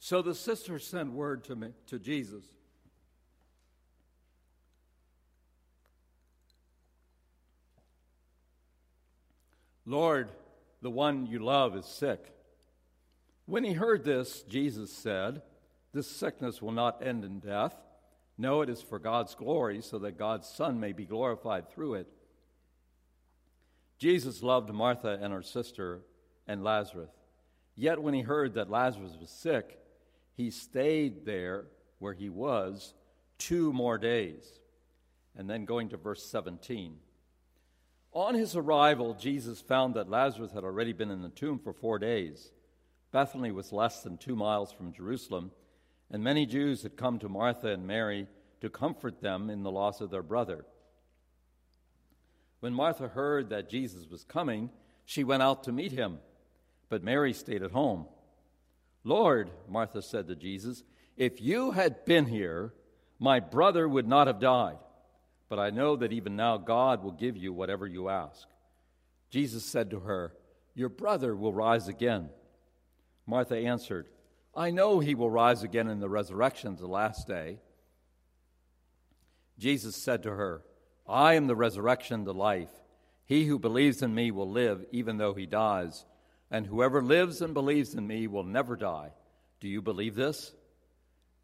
So 0.00 0.22
the 0.22 0.34
sisters 0.34 0.84
sent 0.84 1.12
word 1.12 1.44
to, 1.44 1.54
me, 1.54 1.68
to 1.86 2.00
Jesus 2.00 2.42
Lord, 9.88 10.28
the 10.82 10.90
one 10.90 11.26
you 11.26 11.38
love 11.38 11.74
is 11.74 11.86
sick. 11.86 12.22
When 13.46 13.64
he 13.64 13.72
heard 13.72 14.04
this, 14.04 14.42
Jesus 14.42 14.92
said, 14.92 15.40
This 15.94 16.06
sickness 16.06 16.60
will 16.60 16.72
not 16.72 17.02
end 17.02 17.24
in 17.24 17.40
death. 17.40 17.74
No, 18.36 18.60
it 18.60 18.68
is 18.68 18.82
for 18.82 18.98
God's 18.98 19.34
glory, 19.34 19.80
so 19.80 19.98
that 20.00 20.18
God's 20.18 20.46
Son 20.46 20.78
may 20.78 20.92
be 20.92 21.06
glorified 21.06 21.70
through 21.70 21.94
it. 21.94 22.06
Jesus 23.98 24.42
loved 24.42 24.70
Martha 24.70 25.18
and 25.22 25.32
her 25.32 25.42
sister 25.42 26.02
and 26.46 26.62
Lazarus. 26.62 27.10
Yet 27.74 28.02
when 28.02 28.12
he 28.12 28.20
heard 28.20 28.54
that 28.54 28.68
Lazarus 28.68 29.16
was 29.18 29.30
sick, 29.30 29.78
he 30.36 30.50
stayed 30.50 31.24
there 31.24 31.64
where 31.98 32.12
he 32.12 32.28
was 32.28 32.92
two 33.38 33.72
more 33.72 33.96
days. 33.96 34.44
And 35.34 35.48
then 35.48 35.64
going 35.64 35.88
to 35.88 35.96
verse 35.96 36.24
17. 36.26 36.98
On 38.18 38.34
his 38.34 38.56
arrival, 38.56 39.14
Jesus 39.14 39.60
found 39.60 39.94
that 39.94 40.10
Lazarus 40.10 40.50
had 40.50 40.64
already 40.64 40.92
been 40.92 41.12
in 41.12 41.22
the 41.22 41.28
tomb 41.28 41.56
for 41.56 41.72
four 41.72 42.00
days. 42.00 42.50
Bethany 43.12 43.52
was 43.52 43.72
less 43.72 44.02
than 44.02 44.18
two 44.18 44.34
miles 44.34 44.72
from 44.72 44.92
Jerusalem, 44.92 45.52
and 46.10 46.20
many 46.20 46.44
Jews 46.44 46.82
had 46.82 46.96
come 46.96 47.20
to 47.20 47.28
Martha 47.28 47.68
and 47.68 47.86
Mary 47.86 48.26
to 48.60 48.70
comfort 48.70 49.20
them 49.20 49.48
in 49.48 49.62
the 49.62 49.70
loss 49.70 50.00
of 50.00 50.10
their 50.10 50.24
brother. 50.24 50.64
When 52.58 52.74
Martha 52.74 53.06
heard 53.06 53.50
that 53.50 53.70
Jesus 53.70 54.10
was 54.10 54.24
coming, 54.24 54.70
she 55.04 55.22
went 55.22 55.44
out 55.44 55.62
to 55.62 55.72
meet 55.72 55.92
him, 55.92 56.18
but 56.88 57.04
Mary 57.04 57.32
stayed 57.32 57.62
at 57.62 57.70
home. 57.70 58.06
Lord, 59.04 59.48
Martha 59.68 60.02
said 60.02 60.26
to 60.26 60.34
Jesus, 60.34 60.82
if 61.16 61.40
you 61.40 61.70
had 61.70 62.04
been 62.04 62.26
here, 62.26 62.74
my 63.20 63.38
brother 63.38 63.88
would 63.88 64.08
not 64.08 64.26
have 64.26 64.40
died 64.40 64.78
but 65.48 65.58
I 65.58 65.70
know 65.70 65.96
that 65.96 66.12
even 66.12 66.36
now 66.36 66.58
God 66.58 67.02
will 67.02 67.12
give 67.12 67.36
you 67.36 67.52
whatever 67.52 67.86
you 67.86 68.08
ask. 68.08 68.46
Jesus 69.30 69.64
said 69.64 69.90
to 69.90 70.00
her, 70.00 70.34
Your 70.74 70.88
brother 70.88 71.34
will 71.34 71.52
rise 71.52 71.88
again. 71.88 72.28
Martha 73.26 73.56
answered, 73.56 74.08
I 74.54 74.70
know 74.70 75.00
he 75.00 75.14
will 75.14 75.30
rise 75.30 75.62
again 75.62 75.88
in 75.88 76.00
the 76.00 76.08
resurrection 76.08 76.76
the 76.76 76.86
last 76.86 77.26
day. 77.26 77.58
Jesus 79.58 79.96
said 79.96 80.22
to 80.22 80.30
her, 80.30 80.62
I 81.06 81.34
am 81.34 81.46
the 81.46 81.56
resurrection, 81.56 82.24
the 82.24 82.34
life. 82.34 82.70
He 83.24 83.44
who 83.44 83.58
believes 83.58 84.02
in 84.02 84.14
me 84.14 84.30
will 84.30 84.50
live 84.50 84.84
even 84.90 85.18
though 85.18 85.34
he 85.34 85.46
dies, 85.46 86.04
and 86.50 86.66
whoever 86.66 87.02
lives 87.02 87.42
and 87.42 87.54
believes 87.54 87.94
in 87.94 88.06
me 88.06 88.26
will 88.26 88.44
never 88.44 88.76
die. 88.76 89.12
Do 89.60 89.68
you 89.68 89.82
believe 89.82 90.14
this? 90.14 90.54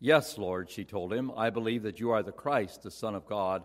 Yes, 0.00 0.38
Lord, 0.38 0.70
she 0.70 0.84
told 0.84 1.12
him, 1.12 1.30
I 1.36 1.50
believe 1.50 1.82
that 1.82 2.00
you 2.00 2.10
are 2.10 2.22
the 2.22 2.32
Christ, 2.32 2.82
the 2.82 2.90
Son 2.90 3.14
of 3.14 3.26
God 3.26 3.64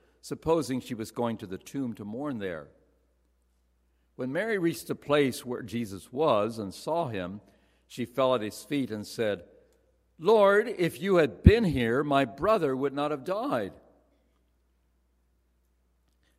supposing 0.21 0.79
she 0.79 0.93
was 0.93 1.11
going 1.11 1.37
to 1.37 1.47
the 1.47 1.57
tomb 1.57 1.93
to 1.95 2.05
mourn 2.05 2.39
there. 2.39 2.67
When 4.15 4.31
Mary 4.31 4.57
reached 4.57 4.87
the 4.87 4.95
place 4.95 5.45
where 5.45 5.63
Jesus 5.63 6.11
was 6.11 6.59
and 6.59 6.73
saw 6.73 7.07
him, 7.07 7.41
she 7.87 8.05
fell 8.05 8.35
at 8.35 8.41
his 8.41 8.63
feet 8.63 8.91
and 8.91 9.05
said, 9.05 9.43
Lord, 10.19 10.67
if 10.77 11.01
you 11.01 11.15
had 11.15 11.41
been 11.41 11.63
here, 11.63 12.03
my 12.03 12.25
brother 12.25 12.75
would 12.75 12.93
not 12.93 13.11
have 13.11 13.23
died. 13.23 13.73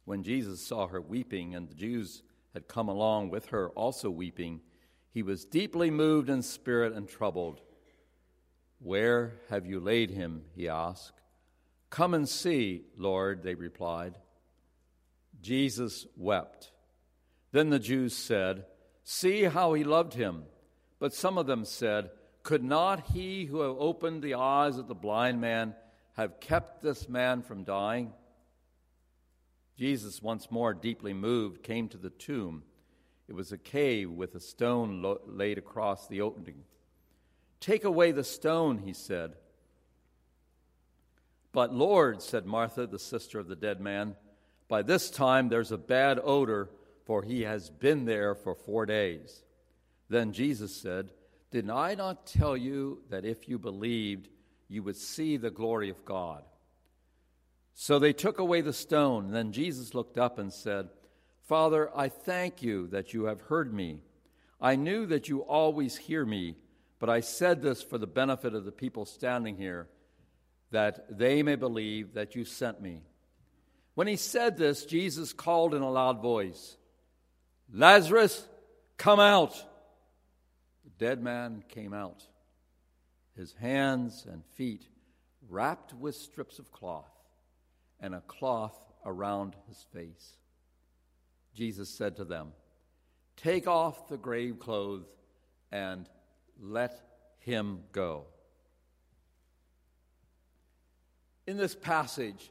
When 0.04 0.22
Jesus 0.22 0.64
saw 0.64 0.86
her 0.86 1.00
weeping, 1.00 1.54
and 1.54 1.68
the 1.68 1.74
Jews 1.74 2.22
had 2.54 2.68
come 2.68 2.88
along 2.88 3.30
with 3.30 3.46
her 3.46 3.70
also 3.70 4.10
weeping, 4.10 4.60
he 5.10 5.22
was 5.22 5.44
deeply 5.44 5.90
moved 5.90 6.30
in 6.30 6.42
spirit 6.42 6.92
and 6.92 7.08
troubled. 7.08 7.60
Where 8.78 9.40
have 9.48 9.66
you 9.66 9.80
laid 9.80 10.10
him? 10.10 10.44
he 10.54 10.68
asked. 10.68 11.21
Come 11.92 12.14
and 12.14 12.26
see, 12.26 12.84
Lord, 12.96 13.42
they 13.42 13.54
replied. 13.54 14.16
Jesus 15.42 16.06
wept. 16.16 16.72
Then 17.50 17.68
the 17.68 17.78
Jews 17.78 18.16
said, 18.16 18.64
See 19.04 19.42
how 19.42 19.74
he 19.74 19.84
loved 19.84 20.14
him. 20.14 20.44
But 20.98 21.12
some 21.12 21.36
of 21.36 21.46
them 21.46 21.66
said, 21.66 22.10
Could 22.44 22.64
not 22.64 23.08
he 23.12 23.44
who 23.44 23.60
opened 23.60 24.22
the 24.22 24.36
eyes 24.36 24.78
of 24.78 24.88
the 24.88 24.94
blind 24.94 25.42
man 25.42 25.74
have 26.14 26.40
kept 26.40 26.80
this 26.80 27.10
man 27.10 27.42
from 27.42 27.62
dying? 27.62 28.14
Jesus, 29.76 30.22
once 30.22 30.50
more 30.50 30.72
deeply 30.72 31.12
moved, 31.12 31.62
came 31.62 31.88
to 31.90 31.98
the 31.98 32.08
tomb. 32.08 32.62
It 33.28 33.34
was 33.34 33.52
a 33.52 33.58
cave 33.58 34.10
with 34.10 34.34
a 34.34 34.40
stone 34.40 35.04
laid 35.26 35.58
across 35.58 36.08
the 36.08 36.22
opening. 36.22 36.64
Take 37.60 37.84
away 37.84 38.12
the 38.12 38.24
stone, 38.24 38.78
he 38.78 38.94
said. 38.94 39.34
But 41.52 41.74
Lord, 41.74 42.22
said 42.22 42.46
Martha, 42.46 42.86
the 42.86 42.98
sister 42.98 43.38
of 43.38 43.46
the 43.46 43.56
dead 43.56 43.80
man, 43.80 44.16
by 44.68 44.82
this 44.82 45.10
time 45.10 45.48
there's 45.48 45.70
a 45.70 45.78
bad 45.78 46.18
odor, 46.22 46.70
for 47.04 47.22
he 47.22 47.42
has 47.42 47.68
been 47.68 48.06
there 48.06 48.34
for 48.34 48.54
four 48.54 48.86
days. 48.86 49.44
Then 50.08 50.32
Jesus 50.32 50.74
said, 50.74 51.10
Did 51.50 51.68
I 51.68 51.94
not 51.94 52.26
tell 52.26 52.56
you 52.56 53.02
that 53.10 53.26
if 53.26 53.48
you 53.48 53.58
believed, 53.58 54.28
you 54.68 54.82
would 54.82 54.96
see 54.96 55.36
the 55.36 55.50
glory 55.50 55.90
of 55.90 56.04
God? 56.06 56.42
So 57.74 57.98
they 57.98 58.14
took 58.14 58.38
away 58.38 58.62
the 58.62 58.72
stone. 58.72 59.30
Then 59.30 59.52
Jesus 59.52 59.94
looked 59.94 60.16
up 60.16 60.38
and 60.38 60.52
said, 60.52 60.88
Father, 61.42 61.90
I 61.94 62.08
thank 62.08 62.62
you 62.62 62.86
that 62.88 63.12
you 63.12 63.24
have 63.24 63.40
heard 63.42 63.74
me. 63.74 64.00
I 64.60 64.76
knew 64.76 65.04
that 65.06 65.28
you 65.28 65.40
always 65.40 65.96
hear 65.96 66.24
me, 66.24 66.56
but 66.98 67.10
I 67.10 67.20
said 67.20 67.60
this 67.60 67.82
for 67.82 67.98
the 67.98 68.06
benefit 68.06 68.54
of 68.54 68.64
the 68.64 68.72
people 68.72 69.04
standing 69.04 69.56
here 69.56 69.88
that 70.72 71.18
they 71.18 71.42
may 71.42 71.54
believe 71.54 72.14
that 72.14 72.34
you 72.34 72.44
sent 72.44 72.82
me. 72.82 73.02
When 73.94 74.06
he 74.06 74.16
said 74.16 74.56
this, 74.56 74.84
Jesus 74.84 75.32
called 75.32 75.74
in 75.74 75.82
a 75.82 75.90
loud 75.90 76.20
voice, 76.20 76.76
Lazarus, 77.72 78.46
come 78.96 79.20
out. 79.20 79.54
The 80.84 80.90
dead 81.06 81.22
man 81.22 81.62
came 81.68 81.94
out, 81.94 82.26
his 83.36 83.52
hands 83.54 84.26
and 84.30 84.44
feet 84.54 84.86
wrapped 85.48 85.94
with 85.94 86.14
strips 86.14 86.58
of 86.58 86.72
cloth, 86.72 87.10
and 88.00 88.14
a 88.14 88.22
cloth 88.22 88.78
around 89.04 89.54
his 89.68 89.84
face. 89.92 90.36
Jesus 91.54 91.88
said 91.90 92.16
to 92.16 92.24
them, 92.24 92.52
Take 93.36 93.66
off 93.66 94.08
the 94.08 94.16
grave 94.16 94.58
clothes 94.58 95.06
and 95.70 96.08
let 96.60 97.00
him 97.40 97.80
go. 97.92 98.26
In 101.46 101.56
this 101.56 101.74
passage, 101.74 102.50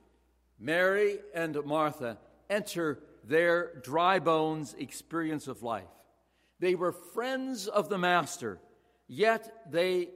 Mary 0.59 1.19
and 1.33 1.57
Martha 1.65 2.17
enter 2.49 2.99
their 3.23 3.75
dry 3.81 4.19
bones 4.19 4.75
experience 4.77 5.47
of 5.47 5.63
life. 5.63 5.83
They 6.59 6.75
were 6.75 6.91
friends 6.91 7.67
of 7.67 7.89
the 7.89 7.97
Master, 7.97 8.59
yet 9.07 9.71
they, 9.71 10.09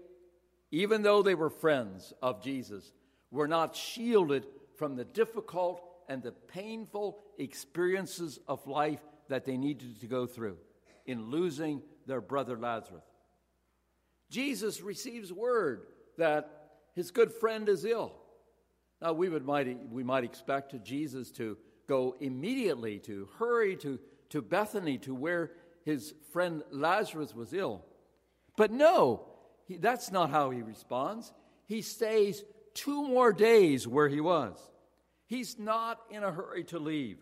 even 0.72 1.02
though 1.02 1.24
they 1.24 1.36
were 1.36 1.50
friends 1.50 2.14
of 2.22 2.44
Jesus, 2.44 2.92
were 3.32 3.48
not 3.48 3.76
shielded 3.76 4.46
from 4.78 4.96
the 4.96 5.06
difficult 5.06 5.82
and 6.08 6.22
the 6.22 6.32
painful 6.32 7.20
experiences 7.38 8.40
of 8.48 8.68
life 8.68 9.02
that 9.30 9.46
they 9.46 9.58
needed 9.58 10.02
to 10.02 10.08
go 10.08 10.28
through 10.28 10.58
in 11.06 11.32
losing 11.32 11.82
their 12.06 12.22
brother 12.22 12.58
Lazarus. 12.58 13.06
Jesus 14.30 14.82
receives 14.82 15.32
word 15.32 15.88
that 16.18 16.70
his 16.94 17.12
good 17.12 17.32
friend 17.32 17.70
is 17.70 17.86
ill. 17.86 18.14
Now, 19.06 19.14
we, 19.14 19.30
would 19.30 19.46
might, 19.46 19.92
we 19.92 20.04
might 20.04 20.24
expect 20.24 20.84
Jesus 20.84 21.30
to 21.34 21.60
go 21.88 22.16
immediately, 22.20 22.98
to 23.02 23.30
hurry 23.38 23.76
to, 23.76 24.00
to 24.30 24.42
Bethany, 24.42 24.98
to 25.00 25.14
where 25.14 25.52
his 25.84 26.16
friend 26.34 26.64
Lazarus 26.72 27.36
was 27.36 27.54
ill. 27.54 27.86
But 28.58 28.72
no, 28.72 29.28
he, 29.68 29.78
that's 29.78 30.12
not 30.12 30.32
how 30.32 30.50
he 30.50 30.64
responds. 30.64 31.32
He 31.68 31.84
stays 31.84 32.44
two 32.74 33.08
more 33.08 33.32
days 33.32 33.88
where 33.88 34.10
he 34.10 34.22
was. 34.22 34.58
He's 35.28 35.60
not 35.60 36.00
in 36.10 36.24
a 36.24 36.32
hurry 36.32 36.64
to 36.64 36.80
leave. 36.80 37.20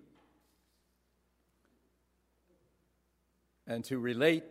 And 3.67 3.83
to 3.85 3.99
relate 3.99 4.45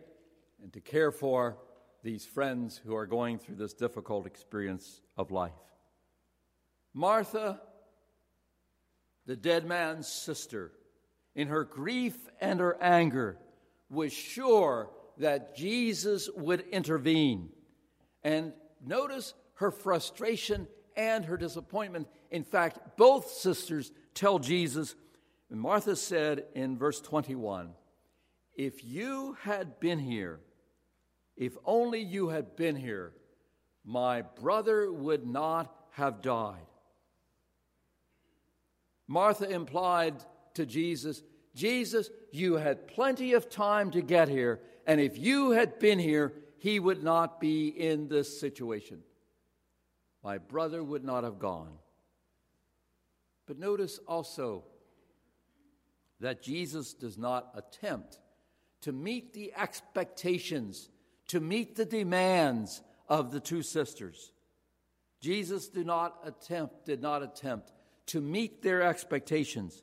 and 0.61 0.71
to 0.71 0.81
care 0.81 1.11
for 1.11 1.57
these 2.03 2.25
friends 2.25 2.79
who 2.85 2.95
are 2.95 3.07
going 3.07 3.39
through 3.39 3.55
this 3.55 3.73
difficult 3.73 4.27
experience 4.27 5.01
of 5.17 5.31
life. 5.31 5.53
Martha, 6.93 7.59
the 9.25 9.35
dead 9.35 9.65
man's 9.65 10.07
sister, 10.07 10.71
in 11.35 11.47
her 11.47 11.63
grief 11.63 12.15
and 12.39 12.59
her 12.59 12.77
anger, 12.81 13.37
was 13.89 14.13
sure 14.13 14.89
that 15.17 15.55
Jesus 15.55 16.29
would 16.35 16.61
intervene. 16.71 17.49
And 18.23 18.53
notice 18.85 19.33
her 19.55 19.71
frustration 19.71 20.67
and 20.95 21.25
her 21.25 21.37
disappointment. 21.37 22.07
In 22.31 22.43
fact, 22.43 22.97
both 22.97 23.31
sisters 23.31 23.91
tell 24.13 24.39
Jesus, 24.39 24.95
and 25.49 25.59
Martha 25.59 25.95
said 25.95 26.45
in 26.55 26.77
verse 26.77 27.01
21 27.01 27.73
If 28.55 28.83
you 28.83 29.37
had 29.41 29.79
been 29.79 29.99
here, 29.99 30.39
if 31.35 31.57
only 31.65 31.99
you 31.99 32.29
had 32.29 32.55
been 32.55 32.75
here, 32.75 33.13
my 33.83 34.21
brother 34.21 34.91
would 34.91 35.25
not 35.25 35.73
have 35.91 36.21
died. 36.21 36.65
Martha 39.07 39.49
implied 39.49 40.15
to 40.53 40.65
Jesus, 40.65 41.23
Jesus, 41.55 42.09
you 42.31 42.55
had 42.55 42.87
plenty 42.87 43.33
of 43.33 43.49
time 43.49 43.91
to 43.91 44.01
get 44.01 44.27
here, 44.27 44.59
and 44.87 44.99
if 44.99 45.17
you 45.17 45.51
had 45.51 45.79
been 45.79 45.99
here, 45.99 46.33
he 46.57 46.79
would 46.79 47.03
not 47.03 47.39
be 47.39 47.67
in 47.67 48.07
this 48.07 48.39
situation. 48.39 48.99
My 50.23 50.37
brother 50.37 50.83
would 50.83 51.03
not 51.03 51.23
have 51.23 51.37
gone. 51.37 51.73
But 53.45 53.59
notice 53.59 53.99
also 54.07 54.63
that 56.21 56.41
Jesus 56.41 56.93
does 56.93 57.17
not 57.17 57.49
attempt 57.55 58.19
to 58.81 58.93
meet 58.93 59.33
the 59.33 59.53
expectations, 59.57 60.89
to 61.27 61.41
meet 61.41 61.75
the 61.75 61.85
demands 61.85 62.81
of 63.09 63.31
the 63.31 63.41
two 63.41 63.61
sisters. 63.61 64.31
Jesus 65.19 65.67
did 65.67 65.85
not 65.85 66.17
attempt, 66.25 66.85
did 66.85 67.01
not 67.01 67.21
attempt 67.23 67.73
to 68.07 68.21
meet 68.21 68.61
their 68.61 68.83
expectations. 68.83 69.81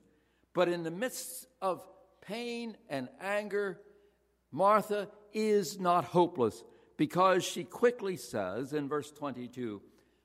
But 0.52 0.68
in 0.68 0.82
the 0.82 0.90
midst 0.90 1.46
of 1.60 1.86
pain 2.20 2.76
and 2.88 3.08
anger, 3.20 3.80
Martha 4.52 5.08
is 5.32 5.78
not 5.78 6.04
hopeless 6.04 6.62
because 6.96 7.44
she 7.44 7.64
quickly 7.64 8.16
says 8.16 8.72
in 8.72 8.88
verse 8.88 9.10
22 9.10 9.80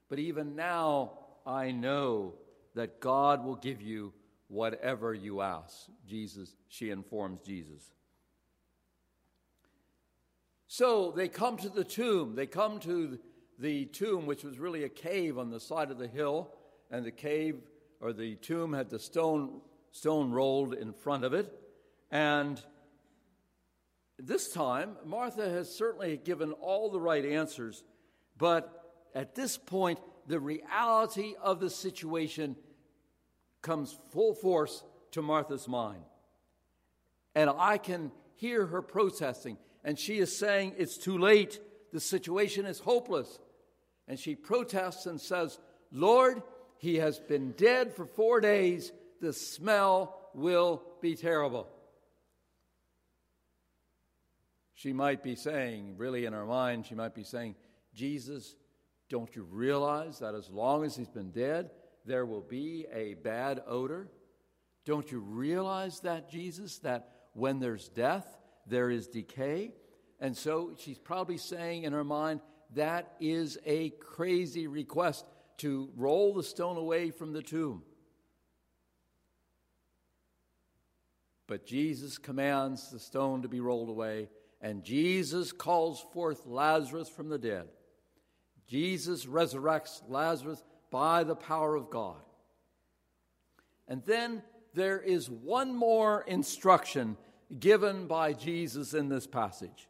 But 0.08 0.18
even 0.18 0.56
now 0.56 1.18
I 1.46 1.70
know 1.70 2.34
that 2.74 3.00
God 3.00 3.44
will 3.44 3.56
give 3.56 3.80
you 3.80 4.12
whatever 4.48 5.14
you 5.14 5.40
ask. 5.40 5.88
Jesus, 6.06 6.54
she 6.68 6.90
informs 6.90 7.40
Jesus. 7.40 7.92
So 10.68 11.12
they 11.12 11.28
come 11.28 11.56
to 11.58 11.68
the 11.68 11.84
tomb. 11.84 12.34
They 12.34 12.46
come 12.46 12.78
to 12.80 13.18
the 13.58 13.86
tomb, 13.86 14.26
which 14.26 14.44
was 14.44 14.58
really 14.58 14.84
a 14.84 14.88
cave 14.88 15.38
on 15.38 15.50
the 15.50 15.60
side 15.60 15.90
of 15.90 15.98
the 15.98 16.08
hill, 16.08 16.50
and 16.90 17.04
the 17.04 17.10
cave 17.10 17.60
or 18.06 18.12
the 18.12 18.36
tomb 18.36 18.72
had 18.72 18.88
the 18.88 19.00
stone, 19.00 19.60
stone 19.90 20.30
rolled 20.30 20.72
in 20.72 20.92
front 20.92 21.24
of 21.24 21.34
it. 21.34 21.52
And 22.08 22.62
this 24.16 24.52
time, 24.52 24.96
Martha 25.04 25.50
has 25.50 25.74
certainly 25.74 26.16
given 26.16 26.52
all 26.52 26.88
the 26.88 27.00
right 27.00 27.24
answers, 27.24 27.82
but 28.38 28.92
at 29.12 29.34
this 29.34 29.58
point, 29.58 29.98
the 30.28 30.38
reality 30.38 31.34
of 31.42 31.58
the 31.58 31.68
situation 31.68 32.54
comes 33.60 33.98
full 34.12 34.34
force 34.34 34.84
to 35.10 35.20
Martha's 35.20 35.66
mind. 35.66 36.04
And 37.34 37.50
I 37.50 37.76
can 37.76 38.12
hear 38.36 38.66
her 38.66 38.82
protesting, 38.82 39.58
and 39.82 39.98
she 39.98 40.18
is 40.18 40.38
saying, 40.38 40.74
It's 40.78 40.96
too 40.96 41.18
late. 41.18 41.58
The 41.92 41.98
situation 41.98 42.66
is 42.66 42.78
hopeless. 42.78 43.40
And 44.06 44.16
she 44.16 44.36
protests 44.36 45.06
and 45.06 45.20
says, 45.20 45.58
Lord, 45.90 46.40
he 46.78 46.96
has 46.96 47.18
been 47.18 47.52
dead 47.52 47.94
for 47.94 48.06
four 48.06 48.40
days. 48.40 48.92
The 49.20 49.32
smell 49.32 50.18
will 50.34 50.82
be 51.00 51.14
terrible. 51.16 51.68
She 54.74 54.92
might 54.92 55.22
be 55.22 55.36
saying, 55.36 55.94
really 55.96 56.26
in 56.26 56.34
her 56.34 56.44
mind, 56.44 56.86
she 56.86 56.94
might 56.94 57.14
be 57.14 57.24
saying, 57.24 57.54
Jesus, 57.94 58.54
don't 59.08 59.34
you 59.34 59.42
realize 59.50 60.18
that 60.18 60.34
as 60.34 60.50
long 60.50 60.84
as 60.84 60.94
he's 60.94 61.08
been 61.08 61.30
dead, 61.30 61.70
there 62.04 62.26
will 62.26 62.42
be 62.42 62.86
a 62.92 63.14
bad 63.14 63.62
odor? 63.66 64.08
Don't 64.84 65.10
you 65.10 65.20
realize 65.20 66.00
that, 66.00 66.30
Jesus, 66.30 66.78
that 66.80 67.08
when 67.32 67.58
there's 67.58 67.88
death, 67.88 68.26
there 68.66 68.90
is 68.90 69.08
decay? 69.08 69.72
And 70.20 70.36
so 70.36 70.72
she's 70.78 70.98
probably 70.98 71.38
saying 71.38 71.84
in 71.84 71.92
her 71.92 72.04
mind, 72.04 72.40
that 72.74 73.14
is 73.20 73.58
a 73.64 73.90
crazy 73.90 74.66
request 74.66 75.24
to 75.58 75.90
roll 75.96 76.34
the 76.34 76.42
stone 76.42 76.76
away 76.76 77.10
from 77.10 77.32
the 77.32 77.42
tomb. 77.42 77.82
But 81.46 81.66
Jesus 81.66 82.18
commands 82.18 82.90
the 82.90 82.98
stone 82.98 83.42
to 83.42 83.48
be 83.48 83.60
rolled 83.60 83.88
away, 83.88 84.28
and 84.60 84.82
Jesus 84.82 85.52
calls 85.52 86.04
forth 86.12 86.44
Lazarus 86.44 87.08
from 87.08 87.28
the 87.28 87.38
dead. 87.38 87.68
Jesus 88.66 89.26
resurrects 89.26 90.02
Lazarus 90.08 90.62
by 90.90 91.22
the 91.22 91.36
power 91.36 91.76
of 91.76 91.88
God. 91.88 92.20
And 93.86 94.02
then 94.06 94.42
there 94.74 95.00
is 95.00 95.30
one 95.30 95.74
more 95.74 96.22
instruction 96.26 97.16
given 97.60 98.08
by 98.08 98.32
Jesus 98.32 98.92
in 98.92 99.08
this 99.08 99.26
passage. 99.26 99.88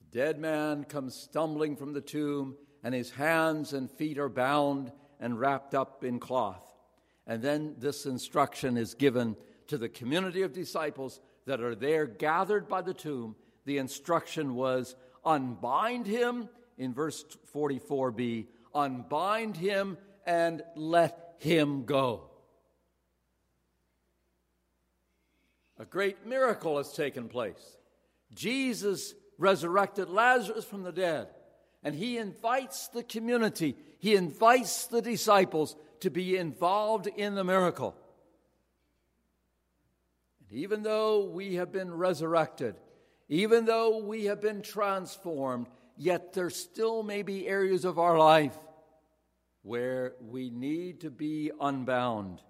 The 0.00 0.18
dead 0.18 0.40
man 0.40 0.84
comes 0.84 1.14
stumbling 1.14 1.76
from 1.76 1.92
the 1.92 2.00
tomb 2.00 2.56
and 2.86 2.94
his 2.94 3.10
hands 3.10 3.72
and 3.72 3.90
feet 3.90 4.16
are 4.16 4.28
bound 4.28 4.92
and 5.18 5.40
wrapped 5.40 5.74
up 5.74 6.04
in 6.04 6.20
cloth. 6.20 6.62
And 7.26 7.42
then 7.42 7.74
this 7.78 8.06
instruction 8.06 8.76
is 8.76 8.94
given 8.94 9.34
to 9.66 9.76
the 9.76 9.88
community 9.88 10.42
of 10.42 10.52
disciples 10.52 11.20
that 11.46 11.60
are 11.60 11.74
there 11.74 12.06
gathered 12.06 12.68
by 12.68 12.82
the 12.82 12.94
tomb. 12.94 13.34
The 13.64 13.78
instruction 13.78 14.54
was 14.54 14.94
unbind 15.24 16.06
him, 16.06 16.48
in 16.78 16.94
verse 16.94 17.24
44b, 17.52 18.46
unbind 18.72 19.56
him 19.56 19.98
and 20.24 20.62
let 20.76 21.34
him 21.40 21.86
go. 21.86 22.30
A 25.80 25.84
great 25.84 26.24
miracle 26.24 26.76
has 26.76 26.92
taken 26.92 27.28
place. 27.28 27.78
Jesus 28.32 29.12
resurrected 29.38 30.08
Lazarus 30.08 30.64
from 30.64 30.84
the 30.84 30.92
dead. 30.92 31.30
And 31.86 31.94
he 31.94 32.18
invites 32.18 32.88
the 32.88 33.04
community, 33.04 33.76
he 34.00 34.16
invites 34.16 34.88
the 34.88 35.00
disciples 35.00 35.76
to 36.00 36.10
be 36.10 36.36
involved 36.36 37.06
in 37.06 37.36
the 37.36 37.44
miracle. 37.44 37.94
And 40.40 40.58
even 40.58 40.82
though 40.82 41.26
we 41.26 41.54
have 41.54 41.70
been 41.70 41.94
resurrected, 41.94 42.74
even 43.28 43.66
though 43.66 43.98
we 43.98 44.24
have 44.24 44.40
been 44.40 44.62
transformed, 44.62 45.68
yet 45.96 46.32
there 46.32 46.50
still 46.50 47.04
may 47.04 47.22
be 47.22 47.46
areas 47.46 47.84
of 47.84 48.00
our 48.00 48.18
life 48.18 48.58
where 49.62 50.14
we 50.20 50.50
need 50.50 51.02
to 51.02 51.10
be 51.12 51.52
unbound. 51.60 52.42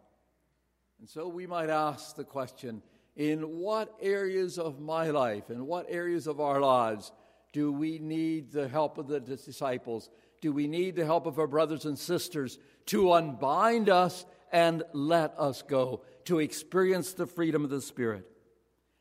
And 0.99 1.11
so 1.11 1.29
we 1.29 1.47
might 1.47 1.69
ask 1.69 2.17
the 2.17 2.25
question 2.25 2.81
in 3.17 3.59
what 3.59 3.95
areas 4.01 4.59
of 4.59 4.81
my 4.81 5.11
life, 5.11 5.51
in 5.51 5.67
what 5.67 5.85
areas 5.91 6.27
of 6.27 6.41
our 6.41 6.59
lives, 6.59 7.13
do 7.57 7.73
we 7.73 7.99
need 7.99 8.53
the 8.53 8.69
help 8.69 8.99
of 8.99 9.09
the 9.09 9.19
disciples? 9.19 10.11
Do 10.43 10.53
we 10.53 10.67
need 10.67 10.95
the 10.95 11.07
help 11.07 11.25
of 11.25 11.39
our 11.39 11.47
brothers 11.47 11.87
and 11.87 11.99
sisters 11.99 12.59
to 12.85 13.15
unbind 13.15 13.89
us 13.89 14.27
and 14.53 14.83
let 14.93 15.33
us 15.39 15.63
go, 15.63 16.03
to 16.27 16.39
experience 16.39 17.15
the 17.15 17.27
freedom 17.27 17.65
of 17.65 17.71
the 17.71 17.81
Spirit? 17.81 18.31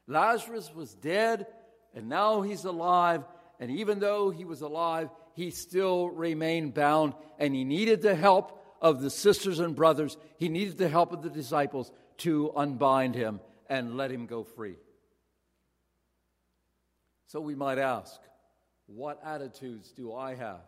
Lazarus 0.08 0.74
was 0.74 0.94
dead, 0.94 1.48
and 1.94 2.08
now 2.08 2.44
he's 2.44 2.64
alive. 2.64 3.26
And 3.60 3.70
even 3.72 4.00
though 4.00 4.30
he 4.30 4.46
was 4.46 4.62
alive, 4.62 5.10
he 5.34 5.52
still 5.52 6.08
remained 6.08 6.74
bound, 6.74 7.14
and 7.38 7.54
he 7.54 7.66
needed 7.66 8.02
the 8.02 8.16
help 8.16 8.64
of 8.82 9.02
the 9.02 9.10
sisters 9.10 9.60
and 9.60 9.76
brothers. 9.76 10.16
He 10.38 10.48
needed 10.48 10.78
the 10.78 10.88
help 10.88 11.12
of 11.12 11.24
the 11.24 11.30
disciples 11.30 11.92
to 12.20 12.54
unbind 12.56 13.16
him 13.16 13.42
and 13.70 13.98
let 13.98 14.12
him 14.12 14.28
go 14.28 14.46
free. 14.46 14.78
So 17.28 17.42
we 17.42 17.54
might 17.54 17.80
ask, 17.80 18.18
what 18.88 19.20
attitudes 19.24 19.92
do 19.92 20.14
I 20.14 20.36
have? 20.36 20.62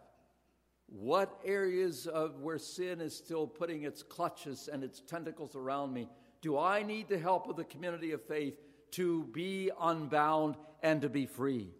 What 0.88 1.39
areas 1.43 2.08
of 2.08 2.39
where 2.39 2.58
sin 2.58 3.01
is 3.01 3.15
still 3.15 3.45
putting 3.45 3.84
its 3.84 4.03
clutches 4.03 4.69
and 4.71 4.84
its 4.84 5.01
tentacles 5.01 5.56
around 5.56 5.93
me 5.93 6.08
do 6.41 6.58
I 6.58 6.84
need 6.84 7.10
the 7.10 7.17
help 7.17 7.49
of 7.49 7.56
the 7.56 7.63
community 7.63 8.12
of 8.12 8.21
faith 8.23 8.60
to 8.91 9.23
be 9.25 9.71
unbound 9.80 10.56
and 10.84 11.01
to 11.01 11.10
be 11.10 11.25
free? 11.25 11.71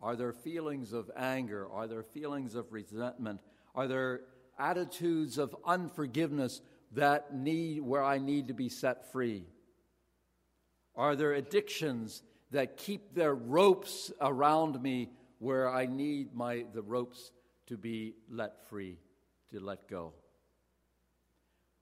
Are 0.00 0.16
there 0.16 0.32
feelings 0.32 0.92
of 0.92 1.10
anger? 1.16 1.68
Are 1.70 1.86
there 1.86 2.02
feelings 2.02 2.56
of 2.56 2.72
resentment? 2.72 3.40
Are 3.74 3.86
there 3.86 4.22
attitudes 4.58 5.38
of 5.38 5.54
unforgiveness 5.64 6.60
that 6.92 7.34
need 7.34 7.80
where 7.80 8.02
I 8.02 8.18
need 8.18 8.48
to 8.48 8.54
be 8.54 8.68
set 8.68 9.12
free? 9.12 9.44
Are 10.94 11.16
there 11.16 11.32
addictions 11.32 12.22
that 12.52 12.76
keep 12.76 13.14
their 13.14 13.34
ropes 13.34 14.12
around 14.20 14.80
me 14.80 15.10
where 15.38 15.68
I 15.68 15.86
need 15.86 16.34
my, 16.34 16.64
the 16.72 16.82
ropes 16.82 17.32
to 17.66 17.76
be 17.76 18.14
let 18.30 18.68
free, 18.68 18.98
to 19.50 19.60
let 19.60 19.88
go. 19.88 20.12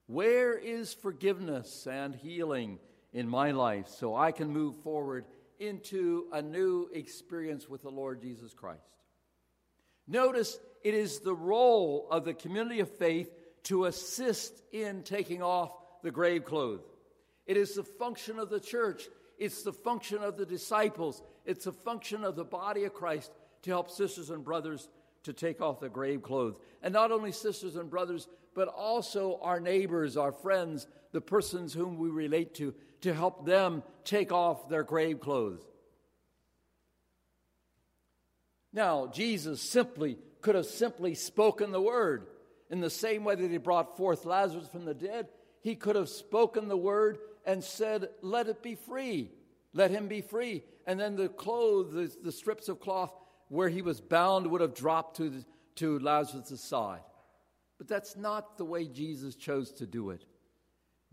Where 0.07 0.57
is 0.57 0.95
forgiveness 0.95 1.87
and 1.87 2.15
healing 2.15 2.79
in 3.13 3.29
my 3.29 3.51
life 3.51 3.89
so 3.89 4.17
I 4.17 4.33
can 4.33 4.49
move 4.49 4.77
forward 4.83 5.25
into 5.59 6.27
a 6.33 6.41
new 6.41 6.89
experience 6.93 7.69
with 7.69 7.83
the 7.83 7.91
Lord 7.91 8.23
Jesus 8.23 8.55
Christ? 8.55 8.81
Notice 10.09 10.59
it 10.83 10.95
is 10.95 11.21
the 11.21 11.35
role 11.35 12.09
of 12.11 12.25
the 12.25 12.35
community 12.35 12.81
of 12.81 12.91
faith 12.91 13.31
to 13.65 13.85
assist 13.85 14.63
in 14.73 15.03
taking 15.03 15.43
off 15.43 15.73
the 16.03 16.11
grave 16.11 16.45
clothes. 16.45 16.83
It 17.47 17.57
is 17.57 17.75
the 17.75 17.85
function 17.85 18.39
of 18.39 18.49
the 18.49 18.61
church 18.61 19.09
it's 19.41 19.63
the 19.63 19.73
function 19.73 20.19
of 20.19 20.37
the 20.37 20.47
disciples, 20.47 21.23
it's 21.47 21.65
the 21.65 21.73
function 21.73 22.23
of 22.23 22.37
the 22.37 22.45
body 22.45 22.85
of 22.85 22.93
Christ 22.93 23.33
to 23.63 23.71
help 23.71 23.91
sisters 23.91 24.31
and 24.31 24.45
brothers 24.45 24.89
to 25.25 25.33
take 25.33 25.61
off 25.61 25.81
the 25.81 25.89
grave 25.89 26.23
clothes. 26.23 26.59
And 26.83 26.93
not 26.93 27.11
only 27.11 27.33
sisters 27.33 27.75
and 27.75 27.91
brothers, 27.91 28.29
but 28.55 28.69
also 28.69 29.41
our 29.43 29.59
neighbors, 29.59 30.17
our 30.17 30.33
friends, 30.33 30.87
the 31.13 31.21
persons 31.23 31.73
whom 31.73 31.99
we 31.99 32.11
relate 32.11 32.55
to, 32.57 32.75
to 33.01 33.15
help 33.15 33.47
them 33.47 33.83
take 34.05 34.31
off 34.31 34.69
their 34.69 34.83
grave 34.83 35.21
clothes. 35.21 35.63
Now, 38.73 39.07
Jesus 39.09 39.61
simply 39.61 40.19
could 40.43 40.55
have 40.55 40.67
simply 40.67 41.15
spoken 41.15 41.73
the 41.73 41.81
word. 41.81 42.27
In 42.71 42.81
the 42.81 42.91
same 42.91 43.25
way 43.25 43.35
that 43.35 43.51
he 43.51 43.59
brought 43.59 43.97
forth 43.97 44.25
Lazarus 44.25 44.69
from 44.69 44.85
the 44.85 44.95
dead, 44.95 45.29
he 45.61 45.75
could 45.75 45.97
have 45.97 46.09
spoken 46.09 46.69
the 46.69 46.77
word 46.77 47.19
and 47.45 47.63
said, 47.63 48.09
Let 48.23 48.49
it 48.49 48.63
be 48.63 48.75
free. 48.75 49.31
Let 49.73 49.91
him 49.91 50.09
be 50.09 50.21
free. 50.21 50.65
And 50.87 50.99
then 50.99 51.17
the 51.17 51.29
clothes, 51.29 51.93
the, 51.93 52.11
the 52.23 52.33
strips 52.33 52.69
of 52.69 52.81
cloth 52.81 53.13
where 53.49 53.69
he 53.69 53.83
was 53.83 54.01
bound 54.01 54.47
would 54.49 54.61
have 54.61 54.75
dropped 54.75 55.17
to, 55.19 55.45
to 55.77 55.99
Lazarus' 55.99 56.61
side. 56.61 57.01
But 57.79 57.89
that's 57.89 58.17
not 58.17 58.59
the 58.59 58.65
way 58.65 58.87
Jesus 58.87 59.35
chose 59.35 59.73
to 59.73 59.87
do 59.87 60.11
it. 60.11 60.25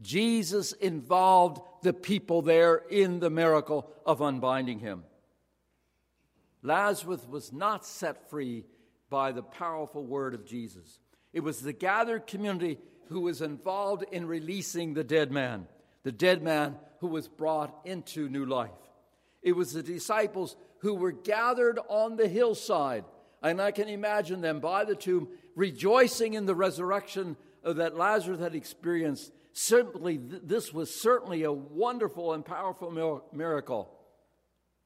Jesus 0.02 0.74
involved 0.74 1.62
the 1.82 1.94
people 1.94 2.42
there 2.42 2.76
in 2.90 3.20
the 3.20 3.30
miracle 3.30 3.90
of 4.06 4.22
unbinding 4.22 4.80
him. 4.80 5.04
Lazarus 6.62 7.26
was 7.28 7.52
not 7.52 7.86
set 7.86 8.30
free 8.30 8.66
by 9.10 9.32
the 9.32 9.44
powerful 9.44 10.06
word 10.06 10.34
of 10.34 10.46
Jesus. 10.46 11.00
It 11.34 11.40
was 11.40 11.62
the 11.62 11.74
gathered 11.74 12.28
community 12.28 12.78
who 13.08 13.22
was 13.22 13.42
involved 13.42 14.04
in 14.12 14.28
releasing 14.28 14.94
the 14.94 15.04
dead 15.04 15.32
man 15.32 15.68
the 16.08 16.12
dead 16.14 16.42
man 16.42 16.78
who 17.02 17.08
was 17.08 17.28
brought 17.28 17.82
into 17.84 18.30
new 18.30 18.46
life. 18.46 18.72
It 19.42 19.52
was 19.52 19.74
the 19.74 19.84
disciples 19.84 20.56
who 20.78 20.94
were 20.94 21.12
gathered 21.12 21.80
on 21.90 22.16
the 22.16 22.30
hillside, 22.30 23.04
and 23.44 23.62
I 23.62 23.72
can 23.72 23.90
imagine 23.90 24.40
them 24.40 24.62
by 24.62 24.86
the 24.86 24.96
tomb 24.96 25.28
rejoicing 25.54 26.36
in 26.36 26.46
the 26.46 26.56
resurrection 26.56 27.36
that 27.62 27.98
Lazarus 27.98 28.40
had 28.40 28.56
experienced. 28.56 29.34
Certainly, 29.52 30.22
this 30.44 30.72
was 30.72 30.96
certainly 30.96 31.44
a 31.44 31.52
wonderful 31.52 32.32
and 32.32 32.46
powerful 32.46 32.90
miracle. 33.34 33.94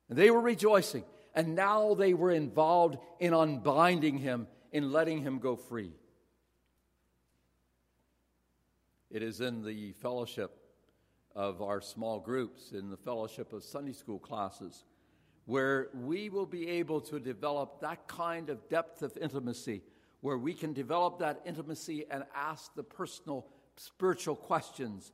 And 0.10 0.18
they 0.18 0.32
were 0.32 0.42
rejoicing, 0.42 1.04
and 1.36 1.54
now 1.54 1.94
they 1.94 2.16
were 2.16 2.32
involved 2.32 2.98
in 3.20 3.36
unbinding 3.36 4.18
him, 4.18 4.48
in 4.72 4.92
letting 4.92 5.22
him 5.22 5.38
go 5.38 5.56
free. 5.56 5.92
It 9.12 9.22
is 9.22 9.40
in 9.40 9.64
the 9.64 9.92
fellowship 10.02 10.58
of 11.36 11.62
our 11.62 11.82
small 11.82 12.20
groups 12.20 12.72
in 12.72 12.89
the 12.89 12.98
fellowship 12.98 13.54
of 13.54 13.63
Sunday 13.63 13.94
school 13.94 14.20
classes, 14.20 14.84
where 15.46 15.89
we 15.94 16.30
will 16.30 16.46
be 16.46 16.67
able 16.67 17.02
to 17.02 17.20
develop 17.20 17.82
that 17.82 18.08
kind 18.08 18.50
of 18.50 18.70
depth 18.70 19.02
of 19.02 19.17
intimacy, 19.17 19.82
where 20.22 20.38
we 20.38 20.54
can 20.54 20.74
develop 20.74 21.20
that 21.20 21.41
intimacy 21.46 22.06
and 22.12 22.24
ask 22.36 22.74
the 22.76 22.84
personal 22.84 23.48
spiritual 23.76 24.36
questions. 24.36 25.12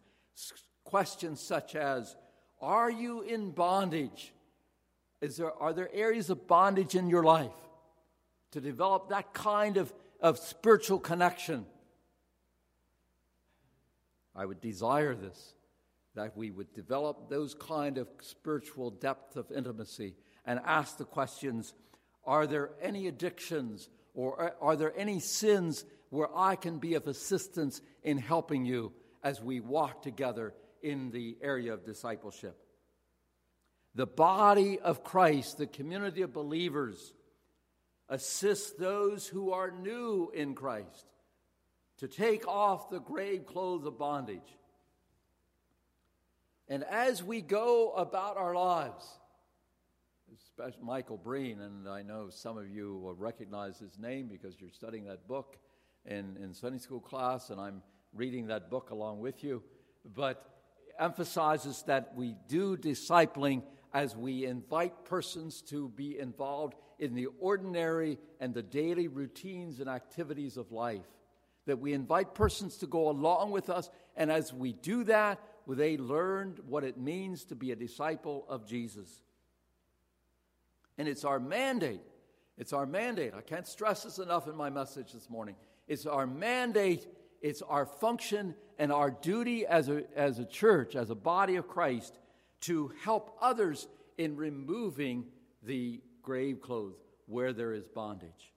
Questions 0.83 1.39
such 1.39 1.75
as 1.75 2.15
Are 2.61 2.91
you 2.91 3.21
in 3.21 3.51
bondage? 3.51 4.33
Is 5.21 5.37
there, 5.37 5.53
are 5.53 5.73
there 5.73 5.89
areas 5.93 6.29
of 6.29 6.47
bondage 6.47 6.95
in 6.95 7.09
your 7.09 7.23
life? 7.23 7.51
To 8.51 8.61
develop 8.61 9.09
that 9.09 9.33
kind 9.33 9.77
of, 9.77 9.93
of 10.19 10.37
spiritual 10.37 10.99
connection. 10.99 11.65
I 14.35 14.45
would 14.45 14.61
desire 14.61 15.15
this 15.15 15.53
that 16.17 16.35
we 16.35 16.49
would 16.49 16.73
develop 16.73 17.29
those 17.29 17.53
kind 17.53 17.99
of 17.99 18.07
spiritual 18.21 18.89
depth 18.89 19.37
of 19.37 19.51
intimacy 19.51 20.15
and 20.45 20.59
ask 20.65 20.97
the 20.97 21.05
questions 21.05 21.75
are 22.25 22.47
there 22.47 22.71
any 22.81 23.07
addictions 23.07 23.87
or 24.15 24.41
uh, 24.41 24.49
are 24.59 24.75
there 24.75 24.97
any 24.97 25.19
sins 25.19 25.85
where 26.09 26.27
I 26.35 26.55
can 26.55 26.79
be 26.79 26.95
of 26.95 27.07
assistance 27.07 27.81
in 28.01 28.17
helping 28.17 28.65
you 28.65 28.93
as 29.23 29.43
we 29.43 29.59
walk 29.59 30.01
together 30.01 30.55
in 30.81 31.11
the 31.11 31.37
area 31.39 31.71
of 31.71 31.85
discipleship? 31.85 32.57
The 33.93 34.07
body 34.07 34.79
of 34.79 35.03
Christ, 35.03 35.59
the 35.59 35.67
community 35.67 36.23
of 36.23 36.33
believers, 36.33 37.13
assists 38.09 38.71
those 38.71 39.27
who 39.27 39.51
are 39.51 39.69
new 39.69 40.31
in 40.33 40.55
Christ 40.55 41.05
to 41.99 42.07
take 42.07 42.47
off 42.47 42.89
the 42.89 43.01
grave 43.01 43.45
clothes 43.45 43.85
of 43.85 43.99
bondage 43.99 44.57
and 46.67 46.83
as 46.83 47.23
we 47.23 47.41
go 47.41 47.91
about 47.91 48.37
our 48.37 48.53
lives, 48.53 49.05
especially 50.35 50.83
Michael 50.83 51.17
Breen, 51.17 51.61
and 51.61 51.87
I 51.87 52.01
know 52.01 52.29
some 52.29 52.57
of 52.57 52.67
you 52.69 52.97
will 52.97 53.13
recognize 53.13 53.79
his 53.79 53.97
name 53.97 54.27
because 54.27 54.59
you're 54.59 54.69
studying 54.69 55.05
that 55.05 55.27
book 55.27 55.57
in, 56.05 56.37
in 56.41 56.53
Sunday 56.53 56.79
school 56.79 56.99
class, 56.99 57.49
and 57.49 57.59
I'm 57.59 57.81
reading 58.13 58.47
that 58.47 58.69
book 58.69 58.89
along 58.89 59.19
with 59.19 59.43
you, 59.43 59.63
but 60.15 60.45
emphasizes 60.99 61.83
that 61.87 62.13
we 62.15 62.35
do 62.47 62.75
discipling 62.75 63.63
as 63.93 64.15
we 64.15 64.45
invite 64.45 65.05
persons 65.05 65.61
to 65.61 65.89
be 65.89 66.19
involved 66.19 66.75
in 66.99 67.13
the 67.13 67.27
ordinary 67.39 68.17
and 68.39 68.53
the 68.53 68.63
daily 68.63 69.07
routines 69.07 69.79
and 69.79 69.89
activities 69.89 70.57
of 70.57 70.71
life. 70.71 71.05
That 71.65 71.79
we 71.79 71.93
invite 71.93 72.33
persons 72.33 72.77
to 72.77 72.87
go 72.87 73.09
along 73.09 73.51
with 73.51 73.69
us, 73.69 73.89
and 74.15 74.31
as 74.31 74.53
we 74.53 74.73
do 74.73 75.03
that, 75.05 75.39
they 75.75 75.97
learned 75.97 76.59
what 76.67 76.83
it 76.83 76.97
means 76.97 77.45
to 77.45 77.55
be 77.55 77.71
a 77.71 77.75
disciple 77.75 78.45
of 78.47 78.65
Jesus. 78.65 79.21
And 80.97 81.07
it's 81.07 81.25
our 81.25 81.39
mandate 81.39 82.01
It's 82.57 82.73
our 82.73 82.85
mandate. 82.87 83.33
I 83.37 83.41
can't 83.41 83.67
stress 83.67 84.03
this 84.03 84.17
enough 84.17 84.47
in 84.47 84.55
my 84.55 84.69
message 84.69 85.13
this 85.13 85.29
morning. 85.29 85.55
It's 85.87 86.05
our 86.05 86.25
mandate, 86.25 87.07
it's 87.41 87.61
our 87.61 87.85
function 87.85 88.55
and 88.79 88.91
our 88.91 89.11
duty 89.11 89.65
as 89.65 89.89
a, 89.89 90.03
as 90.15 90.39
a 90.39 90.45
church, 90.45 90.95
as 90.95 91.09
a 91.09 91.15
body 91.15 91.55
of 91.55 91.67
Christ, 91.67 92.17
to 92.61 92.91
help 93.03 93.37
others 93.39 93.87
in 94.17 94.35
removing 94.35 95.25
the 95.61 96.01
grave 96.23 96.61
clothes 96.61 96.97
where 97.27 97.53
there 97.53 97.73
is 97.73 97.87
bondage. 97.87 98.53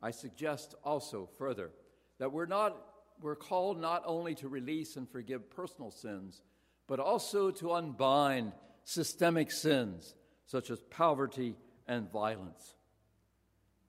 I 0.00 0.12
suggest 0.12 0.74
also 0.84 1.28
further 1.36 1.70
that 2.18 2.32
we're 2.32 2.46
not 2.46 2.76
we're 3.24 3.34
called 3.34 3.80
not 3.80 4.02
only 4.04 4.34
to 4.34 4.48
release 4.48 4.96
and 4.96 5.08
forgive 5.08 5.48
personal 5.48 5.90
sins, 5.90 6.42
but 6.86 7.00
also 7.00 7.50
to 7.50 7.72
unbind 7.72 8.52
systemic 8.84 9.50
sins 9.50 10.14
such 10.44 10.70
as 10.70 10.78
poverty 10.90 11.56
and 11.88 12.12
violence. 12.12 12.76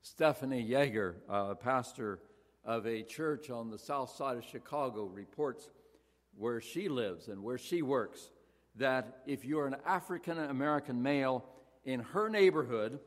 Stephanie 0.02 0.66
Yeager, 0.66 1.16
a 1.28 1.54
pastor 1.54 2.22
of 2.64 2.88
a 2.88 3.04
church 3.04 3.50
on 3.50 3.70
the 3.70 3.78
south 3.78 4.16
side 4.16 4.38
of 4.38 4.46
Chicago, 4.46 5.04
reports 5.04 5.70
where 6.38 6.62
she 6.62 6.88
lives 6.88 7.28
and 7.28 7.44
where 7.44 7.58
she 7.58 7.82
works 7.82 8.30
that 8.78 9.22
if 9.28 9.44
you're 9.44 9.68
an 9.68 9.76
African 9.86 10.40
American 10.40 11.04
male 11.04 11.44
in 11.84 12.00
her 12.00 12.30
neighborhood, 12.30 13.00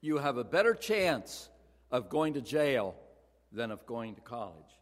you 0.00 0.18
have 0.18 0.36
a 0.36 0.44
better 0.44 0.74
chance 0.74 1.48
of 1.92 2.08
going 2.08 2.34
to 2.34 2.40
jail 2.40 2.96
than 3.54 3.70
of 3.70 3.86
going 3.86 4.14
to 4.16 4.20
college. 4.20 4.78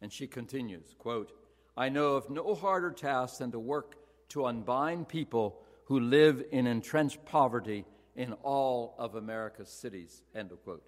And 0.00 0.12
she 0.12 0.26
continues, 0.26 0.94
quote, 0.98 1.32
I 1.76 1.88
know 1.88 2.14
of 2.14 2.30
no 2.30 2.54
harder 2.54 2.90
task 2.90 3.38
than 3.38 3.52
to 3.52 3.58
work 3.58 3.96
to 4.30 4.46
unbind 4.46 5.08
people 5.08 5.60
who 5.84 6.00
live 6.00 6.42
in 6.52 6.66
entrenched 6.66 7.24
poverty 7.24 7.84
in 8.14 8.32
all 8.42 8.94
of 8.98 9.14
America's 9.14 9.70
cities, 9.70 10.22
end 10.34 10.52
of 10.52 10.62
quote. 10.62 10.84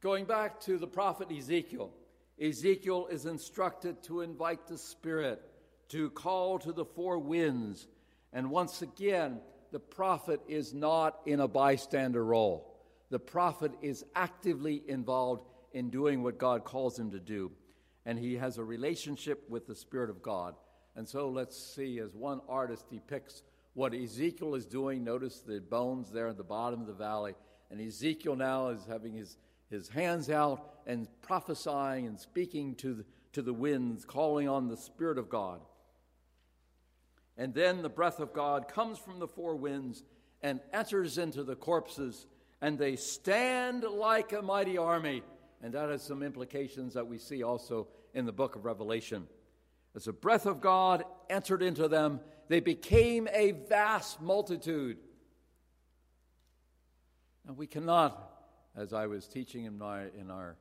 Going 0.00 0.26
back 0.26 0.60
to 0.60 0.78
the 0.78 0.86
prophet 0.86 1.28
Ezekiel, 1.32 1.90
Ezekiel 2.40 3.08
is 3.10 3.24
instructed 3.24 4.02
to 4.04 4.20
invite 4.20 4.66
the 4.66 4.78
Spirit, 4.78 5.40
to 5.88 6.10
call 6.10 6.58
to 6.58 6.72
the 6.72 6.84
four 6.84 7.18
winds, 7.18 7.88
and 8.32 8.50
once 8.50 8.82
again, 8.82 9.40
the 9.72 9.80
prophet 9.80 10.40
is 10.46 10.74
not 10.74 11.18
in 11.24 11.40
a 11.40 11.48
bystander 11.48 12.24
role. 12.24 12.75
The 13.10 13.18
prophet 13.18 13.72
is 13.82 14.04
actively 14.14 14.82
involved 14.88 15.46
in 15.72 15.90
doing 15.90 16.22
what 16.22 16.38
God 16.38 16.64
calls 16.64 16.98
him 16.98 17.10
to 17.12 17.20
do, 17.20 17.52
and 18.04 18.18
he 18.18 18.34
has 18.34 18.58
a 18.58 18.64
relationship 18.64 19.48
with 19.48 19.66
the 19.66 19.74
Spirit 19.74 20.10
of 20.10 20.22
God. 20.22 20.54
And 20.96 21.08
so 21.08 21.28
let's 21.28 21.56
see, 21.56 21.98
as 21.98 22.14
one 22.14 22.40
artist 22.48 22.88
depicts 22.90 23.42
what 23.74 23.94
Ezekiel 23.94 24.54
is 24.54 24.64
doing, 24.64 25.04
notice 25.04 25.40
the 25.40 25.60
bones 25.60 26.10
there 26.10 26.28
at 26.28 26.38
the 26.38 26.42
bottom 26.42 26.80
of 26.80 26.86
the 26.86 26.94
valley. 26.94 27.34
And 27.70 27.80
Ezekiel 27.80 28.34
now 28.34 28.68
is 28.68 28.86
having 28.88 29.12
his, 29.12 29.36
his 29.68 29.88
hands 29.88 30.30
out 30.30 30.76
and 30.86 31.06
prophesying 31.20 32.06
and 32.06 32.18
speaking 32.18 32.74
to 32.76 32.94
the, 32.94 33.04
to 33.34 33.42
the 33.42 33.52
winds, 33.52 34.06
calling 34.06 34.48
on 34.48 34.68
the 34.68 34.76
Spirit 34.78 35.18
of 35.18 35.28
God. 35.28 35.60
And 37.36 37.52
then 37.52 37.82
the 37.82 37.90
breath 37.90 38.18
of 38.18 38.32
God 38.32 38.66
comes 38.66 38.98
from 38.98 39.18
the 39.18 39.28
four 39.28 39.56
winds 39.56 40.02
and 40.42 40.60
enters 40.72 41.18
into 41.18 41.42
the 41.42 41.56
corpses, 41.56 42.26
and 42.60 42.78
they 42.78 42.96
stand 42.96 43.84
like 43.84 44.32
a 44.32 44.42
mighty 44.42 44.78
army. 44.78 45.22
And 45.62 45.72
that 45.74 45.90
has 45.90 46.02
some 46.02 46.22
implications 46.22 46.94
that 46.94 47.06
we 47.06 47.18
see 47.18 47.42
also 47.42 47.88
in 48.14 48.26
the 48.26 48.32
book 48.32 48.56
of 48.56 48.64
Revelation. 48.64 49.26
As 49.94 50.04
the 50.04 50.12
breath 50.12 50.46
of 50.46 50.60
God 50.60 51.04
entered 51.30 51.62
into 51.62 51.88
them, 51.88 52.20
they 52.48 52.60
became 52.60 53.28
a 53.32 53.52
vast 53.52 54.20
multitude. 54.20 54.98
And 57.46 57.56
we 57.56 57.66
cannot, 57.66 58.30
as 58.76 58.92
I 58.92 59.06
was 59.06 59.26
teaching 59.26 59.64
in, 59.64 59.78
my, 59.78 60.04
in 60.18 60.30
our 60.30 60.56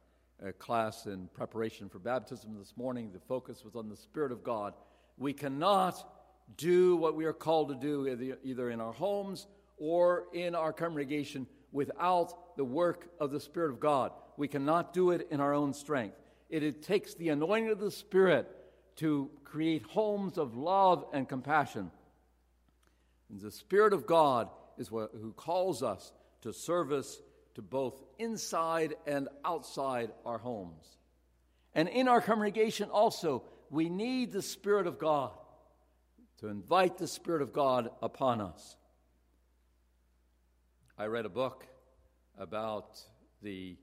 uh, 0.45 0.51
class 0.53 1.05
in 1.05 1.27
preparation 1.33 1.89
for 1.89 1.99
baptism 1.99 2.57
this 2.57 2.73
morning, 2.77 3.11
the 3.11 3.19
focus 3.19 3.63
was 3.63 3.75
on 3.75 3.89
the 3.89 3.97
Spirit 3.97 4.31
of 4.31 4.43
God. 4.43 4.73
We 5.17 5.33
cannot 5.33 6.11
do 6.57 6.95
what 6.95 7.15
we 7.15 7.25
are 7.25 7.33
called 7.33 7.69
to 7.69 7.75
do 7.75 8.37
either 8.43 8.69
in 8.69 8.79
our 8.79 8.91
homes 8.93 9.47
or 9.77 10.25
in 10.33 10.55
our 10.55 10.71
congregation 10.71 11.47
without 11.75 12.55
the 12.55 12.63
work 12.63 13.05
of 13.19 13.31
the 13.31 13.39
Spirit 13.39 13.69
of 13.69 13.81
God. 13.81 14.13
We 14.37 14.47
cannot 14.47 14.93
do 14.93 15.11
it 15.11 15.27
in 15.29 15.41
our 15.41 15.53
own 15.53 15.73
strength. 15.73 16.15
It, 16.49 16.63
it 16.63 16.81
takes 16.81 17.15
the 17.15 17.29
anointing 17.29 17.69
of 17.69 17.79
the 17.79 17.91
Spirit 17.91 18.49
to 18.97 19.29
create 19.43 19.83
homes 19.83 20.37
of 20.37 20.55
love 20.55 21.05
and 21.11 21.27
compassion. 21.27 21.91
And 23.29 23.41
the 23.41 23.51
Spirit 23.51 23.91
of 23.91 24.07
God 24.07 24.47
is 24.77 24.89
what, 24.89 25.11
who 25.21 25.33
calls 25.33 25.83
us 25.83 26.13
to 26.43 26.53
service 26.53 27.19
to 27.55 27.61
both 27.61 28.01
inside 28.19 28.95
and 29.05 29.27
outside 29.43 30.11
our 30.25 30.37
homes. 30.37 30.85
And 31.73 31.89
in 31.89 32.07
our 32.07 32.21
congregation 32.21 32.89
also, 32.89 33.43
we 33.69 33.89
need 33.89 34.31
the 34.31 34.41
Spirit 34.41 34.87
of 34.87 34.97
God 34.97 35.31
to 36.37 36.47
invite 36.47 36.97
the 36.97 37.07
Spirit 37.07 37.41
of 37.41 37.51
God 37.51 37.89
upon 38.01 38.39
us. 38.39 38.77
I 40.97 41.07
read 41.07 41.25
a 41.25 41.29
book 41.29 41.65
about 42.37 42.97
the 43.41 43.75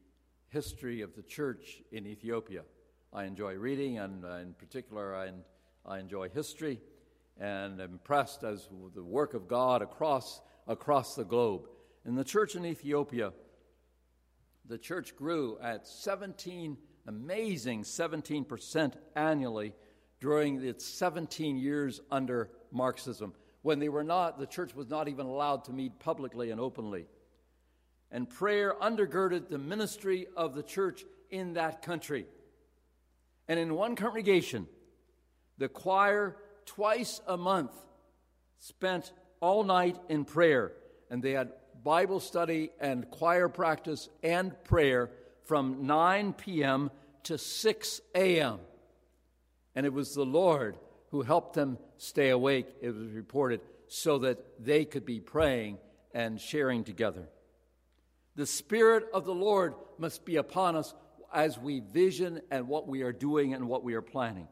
history 0.48 1.02
of 1.02 1.14
the 1.14 1.20
church 1.20 1.82
in 1.92 2.06
Ethiopia. 2.06 2.62
I 3.12 3.24
enjoy 3.24 3.56
reading, 3.56 3.98
and 3.98 4.24
uh, 4.24 4.36
in 4.36 4.54
particular, 4.54 5.14
I, 5.86 5.98
enjoy 5.98 6.30
history, 6.30 6.80
and 7.38 7.82
I'm 7.82 7.92
impressed 7.92 8.44
as 8.44 8.66
the 8.94 9.04
work 9.04 9.34
of 9.34 9.46
God 9.46 9.82
across, 9.82 10.40
across 10.66 11.14
the 11.14 11.24
globe. 11.24 11.68
In 12.06 12.14
the 12.14 12.24
church 12.24 12.56
in 12.56 12.64
Ethiopia, 12.64 13.34
the 14.66 14.78
church 14.78 15.14
grew 15.14 15.58
at 15.60 15.86
17, 15.86 16.78
amazing 17.06 17.82
17% 17.82 18.94
annually 19.16 19.74
during 20.18 20.64
its 20.64 20.86
17 20.86 21.58
years 21.58 22.00
under 22.10 22.48
Marxism, 22.70 23.34
when 23.62 23.78
they 23.78 23.88
were 23.88 24.04
not, 24.04 24.38
the 24.38 24.46
church 24.46 24.74
was 24.74 24.88
not 24.88 25.08
even 25.08 25.26
allowed 25.26 25.64
to 25.64 25.72
meet 25.72 25.98
publicly 25.98 26.50
and 26.50 26.60
openly. 26.60 27.06
And 28.10 28.28
prayer 28.28 28.74
undergirded 28.80 29.48
the 29.48 29.58
ministry 29.58 30.26
of 30.36 30.54
the 30.54 30.62
church 30.62 31.04
in 31.30 31.54
that 31.54 31.82
country. 31.82 32.26
And 33.48 33.58
in 33.58 33.74
one 33.74 33.96
congregation, 33.96 34.66
the 35.58 35.68
choir 35.68 36.36
twice 36.66 37.20
a 37.26 37.36
month 37.36 37.72
spent 38.58 39.12
all 39.40 39.64
night 39.64 39.96
in 40.08 40.24
prayer, 40.24 40.72
and 41.10 41.22
they 41.22 41.32
had 41.32 41.52
Bible 41.82 42.20
study 42.20 42.70
and 42.80 43.10
choir 43.10 43.48
practice 43.48 44.08
and 44.22 44.52
prayer 44.64 45.10
from 45.44 45.86
9 45.86 46.32
p.m. 46.34 46.90
to 47.24 47.38
6 47.38 48.00
a.m. 48.14 48.58
And 49.74 49.86
it 49.86 49.92
was 49.92 50.14
the 50.14 50.24
Lord 50.24 50.76
who 51.10 51.22
helped 51.22 51.54
them 51.54 51.78
stay 52.02 52.30
awake, 52.30 52.66
it 52.80 52.90
was 52.90 53.12
reported, 53.12 53.60
so 53.86 54.18
that 54.18 54.38
they 54.58 54.84
could 54.84 55.06
be 55.06 55.20
praying 55.20 55.78
and 56.12 56.40
sharing 56.40 56.82
together. 56.82 57.28
The 58.34 58.44
Spirit 58.44 59.04
of 59.14 59.24
the 59.24 59.34
Lord 59.34 59.74
must 59.98 60.24
be 60.24 60.34
upon 60.34 60.74
us 60.74 60.94
as 61.32 61.60
we 61.60 61.78
vision 61.78 62.40
and 62.50 62.66
what 62.66 62.88
we 62.88 63.02
are 63.02 63.12
doing 63.12 63.54
and 63.54 63.68
what 63.68 63.84
we 63.84 63.94
are 63.94 64.02
planning. 64.02 64.48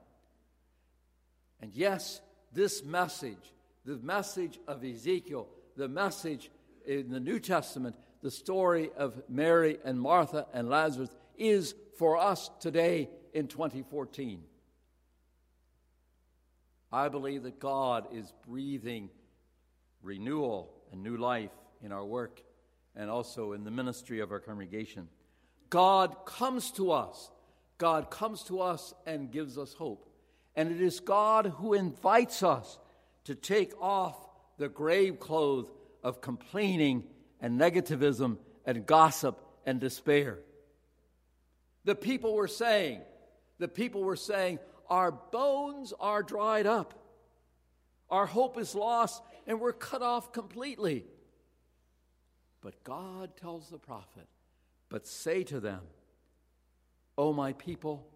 And 1.60 1.74
yes, 1.74 2.20
this 2.52 2.84
message, 2.84 3.52
the 3.84 3.98
message 3.98 4.60
of 4.68 4.84
Ezekiel, 4.84 5.48
the 5.76 5.88
message 5.88 6.52
in 6.86 7.10
the 7.10 7.20
New 7.20 7.40
Testament, 7.40 7.96
the 8.22 8.30
story 8.30 8.90
of 8.96 9.20
Mary 9.28 9.78
and 9.84 10.00
Martha 10.00 10.46
and 10.54 10.70
Lazarus, 10.70 11.10
is 11.36 11.74
for 11.98 12.16
us 12.16 12.48
today 12.60 13.10
in 13.34 13.48
2014. 13.48 14.44
I 16.92 17.08
believe 17.08 17.44
that 17.44 17.60
God 17.60 18.08
is 18.12 18.32
breathing 18.46 19.10
renewal 20.02 20.72
and 20.92 21.02
new 21.02 21.16
life 21.16 21.50
in 21.82 21.92
our 21.92 22.04
work 22.04 22.42
and 22.96 23.08
also 23.10 23.52
in 23.52 23.64
the 23.64 23.70
ministry 23.70 24.20
of 24.20 24.32
our 24.32 24.40
congregation. 24.40 25.08
God 25.68 26.26
comes 26.26 26.70
to 26.72 26.90
us. 26.90 27.30
God 27.78 28.10
comes 28.10 28.42
to 28.44 28.60
us 28.60 28.92
and 29.06 29.30
gives 29.30 29.56
us 29.56 29.72
hope. 29.72 30.08
And 30.56 30.70
it 30.70 30.80
is 30.80 31.00
God 31.00 31.46
who 31.58 31.74
invites 31.74 32.42
us 32.42 32.78
to 33.24 33.34
take 33.34 33.72
off 33.80 34.16
the 34.58 34.68
grave 34.68 35.20
clothes 35.20 35.70
of 36.02 36.20
complaining 36.20 37.04
and 37.40 37.58
negativism 37.58 38.36
and 38.66 38.84
gossip 38.84 39.38
and 39.64 39.80
despair. 39.80 40.38
The 41.84 41.94
people 41.94 42.34
were 42.34 42.48
saying, 42.48 43.00
the 43.58 43.68
people 43.68 44.02
were 44.02 44.16
saying, 44.16 44.58
our 44.90 45.12
bones 45.12 45.94
are 45.98 46.22
dried 46.22 46.66
up. 46.66 46.94
Our 48.10 48.26
hope 48.26 48.58
is 48.58 48.74
lost, 48.74 49.22
and 49.46 49.60
we're 49.60 49.72
cut 49.72 50.02
off 50.02 50.32
completely. 50.32 51.04
But 52.60 52.82
God 52.82 53.36
tells 53.36 53.70
the 53.70 53.78
prophet, 53.78 54.26
But 54.88 55.06
say 55.06 55.44
to 55.44 55.60
them, 55.60 55.80
O 57.16 57.32
my 57.32 57.52
people, 57.52 58.06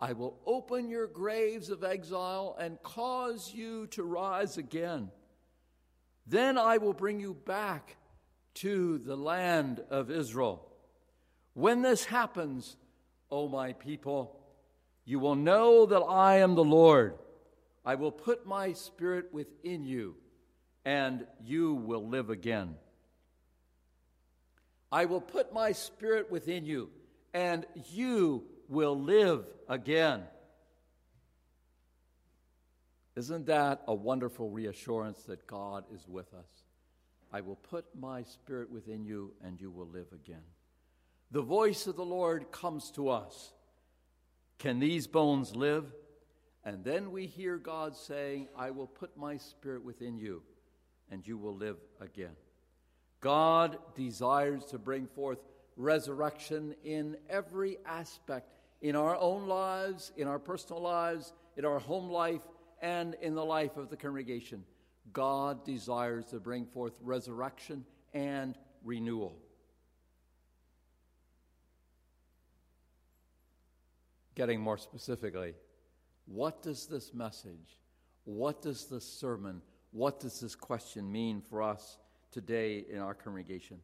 I 0.00 0.12
will 0.12 0.38
open 0.44 0.88
your 0.88 1.06
graves 1.06 1.70
of 1.70 1.84
exile 1.84 2.56
and 2.58 2.82
cause 2.82 3.52
you 3.54 3.86
to 3.88 4.02
rise 4.02 4.58
again. 4.58 5.10
Then 6.26 6.58
I 6.58 6.78
will 6.78 6.92
bring 6.92 7.20
you 7.20 7.34
back 7.34 7.96
to 8.54 8.98
the 8.98 9.16
land 9.16 9.80
of 9.90 10.10
Israel. 10.10 10.66
When 11.54 11.82
this 11.82 12.04
happens, 12.04 12.76
O 13.30 13.48
my 13.48 13.72
people, 13.72 14.40
you 15.04 15.18
will 15.18 15.34
know 15.34 15.86
that 15.86 16.00
I 16.00 16.38
am 16.38 16.54
the 16.54 16.64
Lord. 16.64 17.18
I 17.84 17.96
will 17.96 18.12
put 18.12 18.46
my 18.46 18.72
spirit 18.72 19.32
within 19.32 19.84
you, 19.84 20.16
and 20.84 21.26
you 21.42 21.74
will 21.74 22.08
live 22.08 22.30
again. 22.30 22.76
I 24.90 25.04
will 25.04 25.20
put 25.20 25.52
my 25.52 25.72
spirit 25.72 26.30
within 26.30 26.64
you, 26.64 26.90
and 27.34 27.66
you 27.90 28.44
will 28.68 28.98
live 28.98 29.44
again. 29.68 30.22
Isn't 33.16 33.46
that 33.46 33.82
a 33.86 33.94
wonderful 33.94 34.50
reassurance 34.50 35.22
that 35.24 35.46
God 35.46 35.84
is 35.92 36.08
with 36.08 36.32
us? 36.34 36.46
I 37.32 37.40
will 37.42 37.56
put 37.56 37.84
my 37.98 38.22
spirit 38.22 38.70
within 38.70 39.04
you, 39.04 39.32
and 39.44 39.60
you 39.60 39.70
will 39.70 39.88
live 39.88 40.06
again. 40.12 40.42
The 41.30 41.42
voice 41.42 41.86
of 41.86 41.96
the 41.96 42.04
Lord 42.04 42.50
comes 42.52 42.90
to 42.92 43.08
us. 43.08 43.52
Can 44.64 44.80
these 44.80 45.06
bones 45.06 45.54
live? 45.54 45.92
And 46.64 46.82
then 46.82 47.12
we 47.12 47.26
hear 47.26 47.58
God 47.58 47.94
saying, 47.94 48.48
I 48.56 48.70
will 48.70 48.86
put 48.86 49.14
my 49.14 49.36
spirit 49.36 49.84
within 49.84 50.16
you, 50.16 50.40
and 51.10 51.26
you 51.26 51.36
will 51.36 51.54
live 51.54 51.76
again. 52.00 52.34
God 53.20 53.76
desires 53.94 54.64
to 54.70 54.78
bring 54.78 55.06
forth 55.06 55.40
resurrection 55.76 56.74
in 56.82 57.18
every 57.28 57.76
aspect 57.84 58.54
in 58.80 58.96
our 58.96 59.16
own 59.16 59.48
lives, 59.48 60.12
in 60.16 60.26
our 60.26 60.38
personal 60.38 60.80
lives, 60.80 61.34
in 61.58 61.66
our 61.66 61.78
home 61.78 62.08
life, 62.08 62.48
and 62.80 63.16
in 63.20 63.34
the 63.34 63.44
life 63.44 63.76
of 63.76 63.90
the 63.90 63.98
congregation. 63.98 64.64
God 65.12 65.62
desires 65.66 66.24
to 66.30 66.40
bring 66.40 66.64
forth 66.64 66.94
resurrection 67.02 67.84
and 68.14 68.56
renewal. 68.82 69.36
Getting 74.34 74.60
more 74.60 74.78
specifically, 74.78 75.54
what 76.26 76.62
does 76.62 76.86
this 76.86 77.14
message, 77.14 77.78
what 78.24 78.62
does 78.62 78.86
this 78.86 79.04
sermon, 79.04 79.62
what 79.92 80.20
does 80.20 80.40
this 80.40 80.54
question 80.54 81.10
mean 81.10 81.40
for 81.40 81.62
us 81.62 81.98
today 82.32 82.84
in 82.90 82.98
our 82.98 83.14
congregation? 83.14 83.78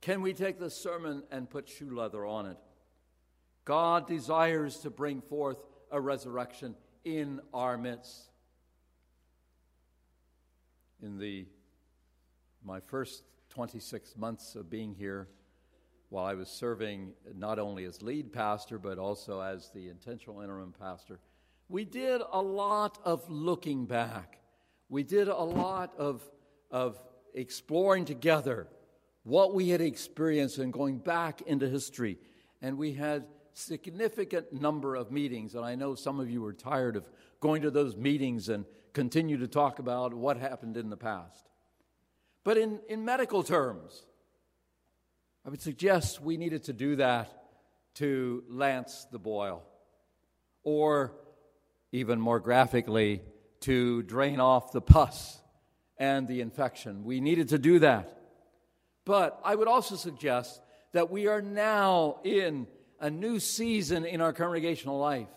Can 0.00 0.20
we 0.20 0.34
take 0.34 0.58
this 0.58 0.76
sermon 0.76 1.22
and 1.30 1.48
put 1.48 1.68
shoe 1.68 1.94
leather 1.94 2.26
on 2.26 2.46
it? 2.46 2.58
God 3.64 4.06
desires 4.06 4.78
to 4.80 4.90
bring 4.90 5.22
forth 5.22 5.56
a 5.90 5.98
resurrection 5.98 6.74
in 7.04 7.40
our 7.54 7.78
midst. 7.78 8.30
In 11.02 11.18
the 11.18 11.46
my 12.62 12.80
first 12.80 13.24
26 13.50 14.16
months 14.16 14.54
of 14.54 14.68
being 14.68 14.94
here, 14.94 15.28
while 16.14 16.26
I 16.26 16.34
was 16.34 16.48
serving 16.48 17.12
not 17.36 17.58
only 17.58 17.86
as 17.86 18.00
lead 18.00 18.32
pastor 18.32 18.78
but 18.78 18.98
also 18.98 19.40
as 19.40 19.70
the 19.74 19.88
intentional 19.88 20.42
interim 20.42 20.72
pastor, 20.78 21.18
we 21.68 21.84
did 21.84 22.22
a 22.32 22.40
lot 22.40 23.00
of 23.04 23.28
looking 23.28 23.84
back. 23.84 24.38
We 24.88 25.02
did 25.02 25.26
a 25.26 25.34
lot 25.34 25.92
of, 25.98 26.22
of 26.70 27.00
exploring 27.34 28.04
together 28.04 28.68
what 29.24 29.54
we 29.54 29.70
had 29.70 29.80
experienced 29.80 30.58
and 30.58 30.72
going 30.72 30.98
back 30.98 31.42
into 31.42 31.68
history. 31.68 32.18
And 32.62 32.78
we 32.78 32.92
had 32.92 33.24
significant 33.52 34.52
number 34.52 34.94
of 34.94 35.10
meetings, 35.10 35.56
and 35.56 35.64
I 35.64 35.74
know 35.74 35.96
some 35.96 36.20
of 36.20 36.30
you 36.30 36.42
were 36.42 36.52
tired 36.52 36.94
of 36.94 37.10
going 37.40 37.62
to 37.62 37.72
those 37.72 37.96
meetings 37.96 38.50
and 38.50 38.66
continue 38.92 39.38
to 39.38 39.48
talk 39.48 39.80
about 39.80 40.14
what 40.14 40.36
happened 40.36 40.76
in 40.76 40.90
the 40.90 40.96
past. 40.96 41.48
But 42.44 42.56
in, 42.56 42.78
in 42.88 43.04
medical 43.04 43.42
terms, 43.42 44.06
I 45.46 45.50
would 45.50 45.60
suggest 45.60 46.22
we 46.22 46.38
needed 46.38 46.64
to 46.64 46.72
do 46.72 46.96
that 46.96 47.30
to 47.96 48.44
lance 48.48 49.06
the 49.12 49.18
boil, 49.18 49.62
or 50.62 51.12
even 51.92 52.18
more 52.18 52.40
graphically, 52.40 53.20
to 53.60 54.02
drain 54.04 54.40
off 54.40 54.72
the 54.72 54.80
pus 54.80 55.38
and 55.98 56.26
the 56.26 56.40
infection. 56.40 57.04
We 57.04 57.20
needed 57.20 57.50
to 57.50 57.58
do 57.58 57.78
that. 57.80 58.18
But 59.04 59.38
I 59.44 59.54
would 59.54 59.68
also 59.68 59.96
suggest 59.96 60.62
that 60.92 61.10
we 61.10 61.26
are 61.26 61.42
now 61.42 62.20
in 62.24 62.66
a 62.98 63.10
new 63.10 63.38
season 63.38 64.06
in 64.06 64.22
our 64.22 64.32
congregational 64.32 64.98
life. 64.98 65.28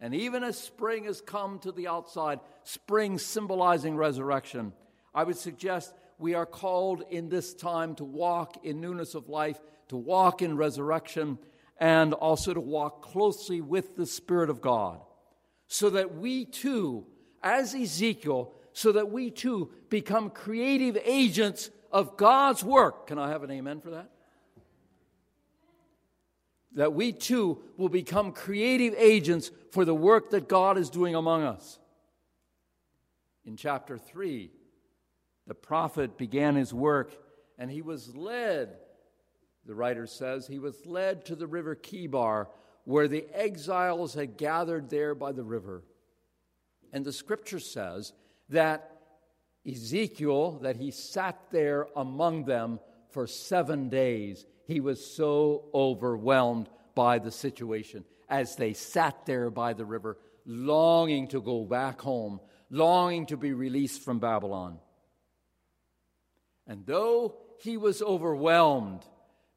And 0.00 0.14
even 0.14 0.44
as 0.44 0.58
spring 0.58 1.04
has 1.04 1.20
come 1.20 1.58
to 1.60 1.72
the 1.72 1.88
outside, 1.88 2.38
spring 2.62 3.18
symbolizing 3.18 3.96
resurrection, 3.96 4.72
I 5.12 5.24
would 5.24 5.36
suggest 5.36 5.92
we 6.20 6.34
are 6.34 6.46
called 6.46 7.02
in 7.10 7.28
this 7.28 7.54
time 7.54 7.94
to 7.96 8.04
walk 8.04 8.64
in 8.64 8.80
newness 8.80 9.14
of 9.14 9.28
life, 9.28 9.58
to 9.88 9.96
walk 9.96 10.42
in 10.42 10.56
resurrection, 10.56 11.38
and 11.78 12.12
also 12.14 12.54
to 12.54 12.60
walk 12.60 13.02
closely 13.02 13.60
with 13.60 13.96
the 13.96 14.06
Spirit 14.06 14.50
of 14.50 14.60
God, 14.60 15.00
so 15.66 15.90
that 15.90 16.16
we 16.16 16.44
too, 16.44 17.06
as 17.42 17.74
Ezekiel, 17.74 18.52
so 18.72 18.92
that 18.92 19.10
we 19.10 19.30
too 19.30 19.70
become 19.88 20.30
creative 20.30 20.98
agents 21.04 21.70
of 21.90 22.16
God's 22.16 22.62
work. 22.62 23.06
Can 23.08 23.18
I 23.18 23.30
have 23.30 23.42
an 23.42 23.50
amen 23.50 23.80
for 23.80 23.90
that? 23.90 24.10
that 26.72 26.92
we 26.92 27.12
too 27.12 27.60
will 27.76 27.88
become 27.88 28.32
creative 28.32 28.94
agents 28.96 29.50
for 29.72 29.84
the 29.84 29.94
work 29.94 30.30
that 30.30 30.48
God 30.48 30.78
is 30.78 30.90
doing 30.90 31.14
among 31.14 31.42
us. 31.42 31.78
In 33.44 33.56
chapter 33.56 33.98
3, 33.98 34.50
the 35.50 35.54
prophet 35.56 36.16
began 36.16 36.54
his 36.54 36.72
work 36.72 37.12
and 37.58 37.72
he 37.72 37.82
was 37.82 38.14
led, 38.14 38.68
the 39.66 39.74
writer 39.74 40.06
says, 40.06 40.46
he 40.46 40.60
was 40.60 40.86
led 40.86 41.24
to 41.24 41.34
the 41.34 41.48
river 41.48 41.74
Chebar, 41.74 42.46
where 42.84 43.08
the 43.08 43.26
exiles 43.34 44.14
had 44.14 44.36
gathered 44.36 44.90
there 44.90 45.12
by 45.12 45.32
the 45.32 45.42
river. 45.42 45.82
And 46.92 47.04
the 47.04 47.12
scripture 47.12 47.58
says 47.58 48.12
that 48.50 48.96
Ezekiel, 49.68 50.60
that 50.62 50.76
he 50.76 50.92
sat 50.92 51.36
there 51.50 51.88
among 51.96 52.44
them 52.44 52.78
for 53.08 53.26
seven 53.26 53.88
days 53.88 54.46
he 54.68 54.78
was 54.78 55.04
so 55.04 55.64
overwhelmed 55.74 56.68
by 56.94 57.18
the 57.18 57.32
situation 57.32 58.04
as 58.28 58.54
they 58.54 58.72
sat 58.72 59.26
there 59.26 59.50
by 59.50 59.72
the 59.72 59.84
river, 59.84 60.16
longing 60.46 61.26
to 61.26 61.40
go 61.40 61.64
back 61.64 62.00
home, 62.00 62.38
longing 62.70 63.26
to 63.26 63.36
be 63.36 63.52
released 63.52 64.02
from 64.02 64.20
Babylon. 64.20 64.78
And 66.70 66.86
though 66.86 67.34
he 67.58 67.76
was 67.76 68.00
overwhelmed, 68.00 69.04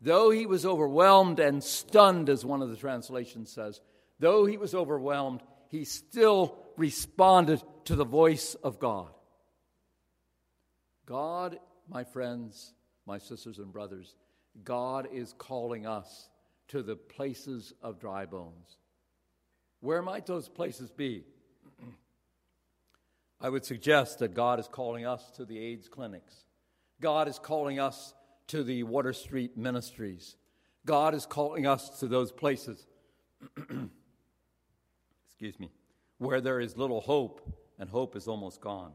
though 0.01 0.31
he 0.31 0.47
was 0.47 0.65
overwhelmed 0.65 1.39
and 1.39 1.63
stunned, 1.63 2.27
as 2.27 2.43
one 2.43 2.63
of 2.63 2.71
the 2.71 2.75
translations 2.75 3.51
says, 3.51 3.79
though 4.19 4.47
he 4.47 4.57
was 4.57 4.73
overwhelmed, 4.73 5.43
he 5.69 5.85
still 5.85 6.57
responded 6.75 7.61
to 7.85 7.95
the 7.95 8.03
voice 8.03 8.55
of 8.55 8.79
God. 8.79 9.11
God, 11.05 11.59
my 11.87 12.03
friends, 12.03 12.73
my 13.05 13.19
sisters 13.19 13.59
and 13.59 13.71
brothers, 13.71 14.15
God 14.63 15.07
is 15.13 15.35
calling 15.37 15.85
us 15.85 16.29
to 16.69 16.81
the 16.81 16.95
places 16.95 17.73
of 17.83 17.99
dry 17.99 18.25
bones. 18.25 18.79
Where 19.81 20.01
might 20.01 20.25
those 20.25 20.49
places 20.49 20.89
be? 20.89 21.25
I 23.39 23.49
would 23.49 23.65
suggest 23.65 24.17
that 24.17 24.33
God 24.33 24.59
is 24.59 24.67
calling 24.67 25.05
us 25.05 25.29
to 25.35 25.45
the 25.45 25.59
AIDS 25.59 25.87
clinics. 25.87 26.33
God 27.03 27.27
is 27.27 27.37
calling 27.37 27.81
us 27.81 28.13
to 28.47 28.63
the 28.63 28.83
Water 28.83 29.11
Street 29.11 29.57
ministries. 29.57 30.37
God 30.85 31.13
is 31.13 31.25
calling 31.25 31.67
us 31.67 31.99
to 31.99 32.07
those 32.07 32.31
places, 32.31 32.87
excuse 35.27 35.59
me, 35.59 35.69
where 36.17 36.39
there 36.39 36.61
is 36.61 36.77
little 36.77 37.01
hope 37.01 37.41
and 37.77 37.89
hope 37.89 38.15
is 38.15 38.29
almost 38.29 38.61
gone. 38.61 38.93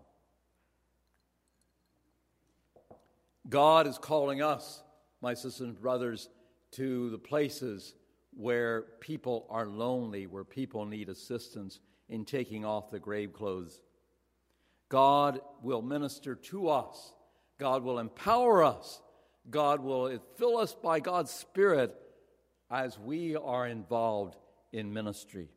God 3.50 3.86
is 3.86 3.98
calling 3.98 4.40
us 4.40 4.82
my 5.20 5.34
sisters 5.34 5.60
and 5.60 5.78
brothers, 5.78 6.30
to 6.70 7.10
the 7.10 7.18
places 7.18 7.94
where 8.34 8.82
people 9.00 9.46
are 9.50 9.66
lonely, 9.66 10.26
where 10.26 10.44
people 10.44 10.86
need 10.86 11.10
assistance 11.10 11.80
in 12.08 12.24
taking 12.24 12.64
off 12.64 12.90
the 12.90 12.98
grave 12.98 13.34
clothes. 13.34 13.82
God 14.88 15.40
will 15.62 15.82
minister 15.82 16.34
to 16.34 16.68
us, 16.70 17.12
God 17.58 17.82
will 17.82 17.98
empower 17.98 18.62
us, 18.62 19.02
God 19.50 19.80
will 19.80 20.18
fill 20.36 20.58
us 20.58 20.74
by 20.74 21.00
God's 21.00 21.30
Spirit 21.30 21.94
as 22.70 22.98
we 22.98 23.34
are 23.36 23.66
involved 23.66 24.36
in 24.72 24.92
ministry. 24.92 25.48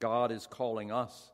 God 0.00 0.32
is 0.32 0.46
calling 0.46 0.90
us 0.90 1.32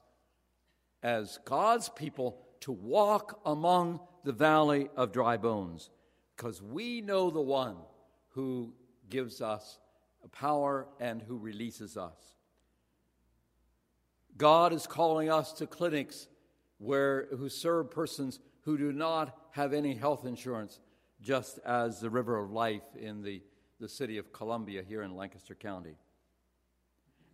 as 1.03 1.39
God's 1.45 1.89
people 1.89 2.39
to 2.61 2.73
walk 2.73 3.41
among 3.47 4.01
the 4.25 4.33
valley 4.33 4.89
of 4.97 5.13
dry 5.13 5.37
bones 5.37 5.91
because 6.37 6.61
we 6.61 7.01
know 7.01 7.31
the 7.31 7.41
one 7.41 7.77
who 8.31 8.73
gives 9.09 9.41
us 9.41 9.79
power 10.33 10.89
and 11.01 11.23
who 11.23 11.39
releases 11.39 11.97
us. 11.97 12.37
God 14.37 14.73
is 14.73 14.87
calling 14.87 15.31
us 15.31 15.53
to 15.55 15.67
clinics 15.67 16.29
where 16.79 17.29
who 17.37 17.49
serve 17.49 17.91
persons 17.91 18.39
who 18.67 18.77
do 18.77 18.93
not 18.93 19.35
have 19.53 19.73
any 19.73 19.95
health 19.95 20.27
insurance, 20.27 20.81
just 21.23 21.59
as 21.65 22.01
the 22.01 22.11
River 22.11 22.37
of 22.37 22.51
Life 22.51 22.83
in 23.01 23.23
the, 23.23 23.41
the 23.81 23.89
city 23.89 24.19
of 24.19 24.33
Columbia 24.33 24.83
here 24.83 25.03
in 25.03 25.15
Lancaster 25.15 25.55
County. 25.55 25.97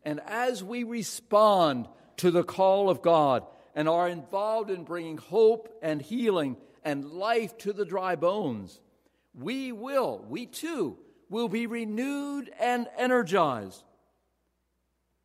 And 0.04 0.20
as 0.26 0.62
we 0.62 0.84
respond 0.84 1.88
to 2.18 2.30
the 2.30 2.44
call 2.44 2.90
of 2.90 3.00
God 3.00 3.46
and 3.74 3.88
are 3.88 4.08
involved 4.08 4.70
in 4.70 4.84
bringing 4.84 5.16
hope 5.16 5.74
and 5.82 6.02
healing 6.02 6.58
and 6.84 7.10
life 7.12 7.56
to 7.58 7.72
the 7.72 7.86
dry 7.86 8.14
bones, 8.14 8.78
we 9.34 9.72
will, 9.72 10.22
we 10.28 10.44
too, 10.44 10.98
will 11.30 11.48
be 11.48 11.66
renewed 11.66 12.52
and 12.60 12.86
energized. 12.98 13.82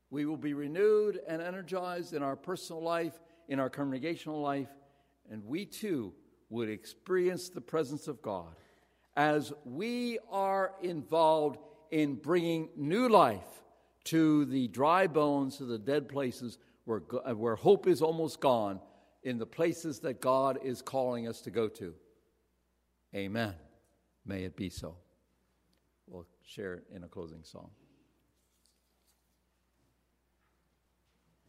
We 0.09 0.25
will 0.25 0.37
be 0.37 0.53
renewed 0.53 1.19
and 1.27 1.41
energized 1.41 2.13
in 2.13 2.23
our 2.23 2.37
personal 2.37 2.81
life, 2.81 3.19
in 3.49 3.59
our 3.59 3.69
congregational 3.69 4.39
life, 4.39 4.69
and 5.32 5.43
we 5.45 5.65
too 5.65 6.13
would 6.49 6.69
experience 6.69 7.49
the 7.49 7.61
presence 7.61 8.07
of 8.07 8.21
God 8.21 8.55
as 9.15 9.51
we 9.65 10.19
are 10.32 10.73
involved 10.82 11.59
in 11.91 12.15
bringing 12.15 12.69
new 12.75 13.09
life 13.09 13.63
to 14.05 14.45
the 14.45 14.67
dry 14.69 15.07
bones, 15.07 15.57
to 15.57 15.65
the 15.65 15.78
dead 15.78 16.07
places 16.07 16.57
where, 16.86 17.01
uh, 17.28 17.34
where 17.34 17.55
hope 17.55 17.88
is 17.88 18.01
almost 18.01 18.39
gone, 18.39 18.80
in 19.23 19.38
the 19.38 19.45
places 19.45 19.99
that 19.99 20.21
God 20.21 20.59
is 20.63 20.82
calling 20.82 21.28
us 21.28 21.41
to 21.41 21.51
go 21.51 21.67
to. 21.67 21.93
Amen. 23.13 23.55
May 24.25 24.43
it 24.43 24.55
be 24.55 24.69
so. 24.69 24.95
We'll 26.07 26.28
share 26.45 26.75
it 26.75 26.84
in 26.95 27.03
a 27.03 27.07
closing 27.07 27.43
song. 27.43 27.71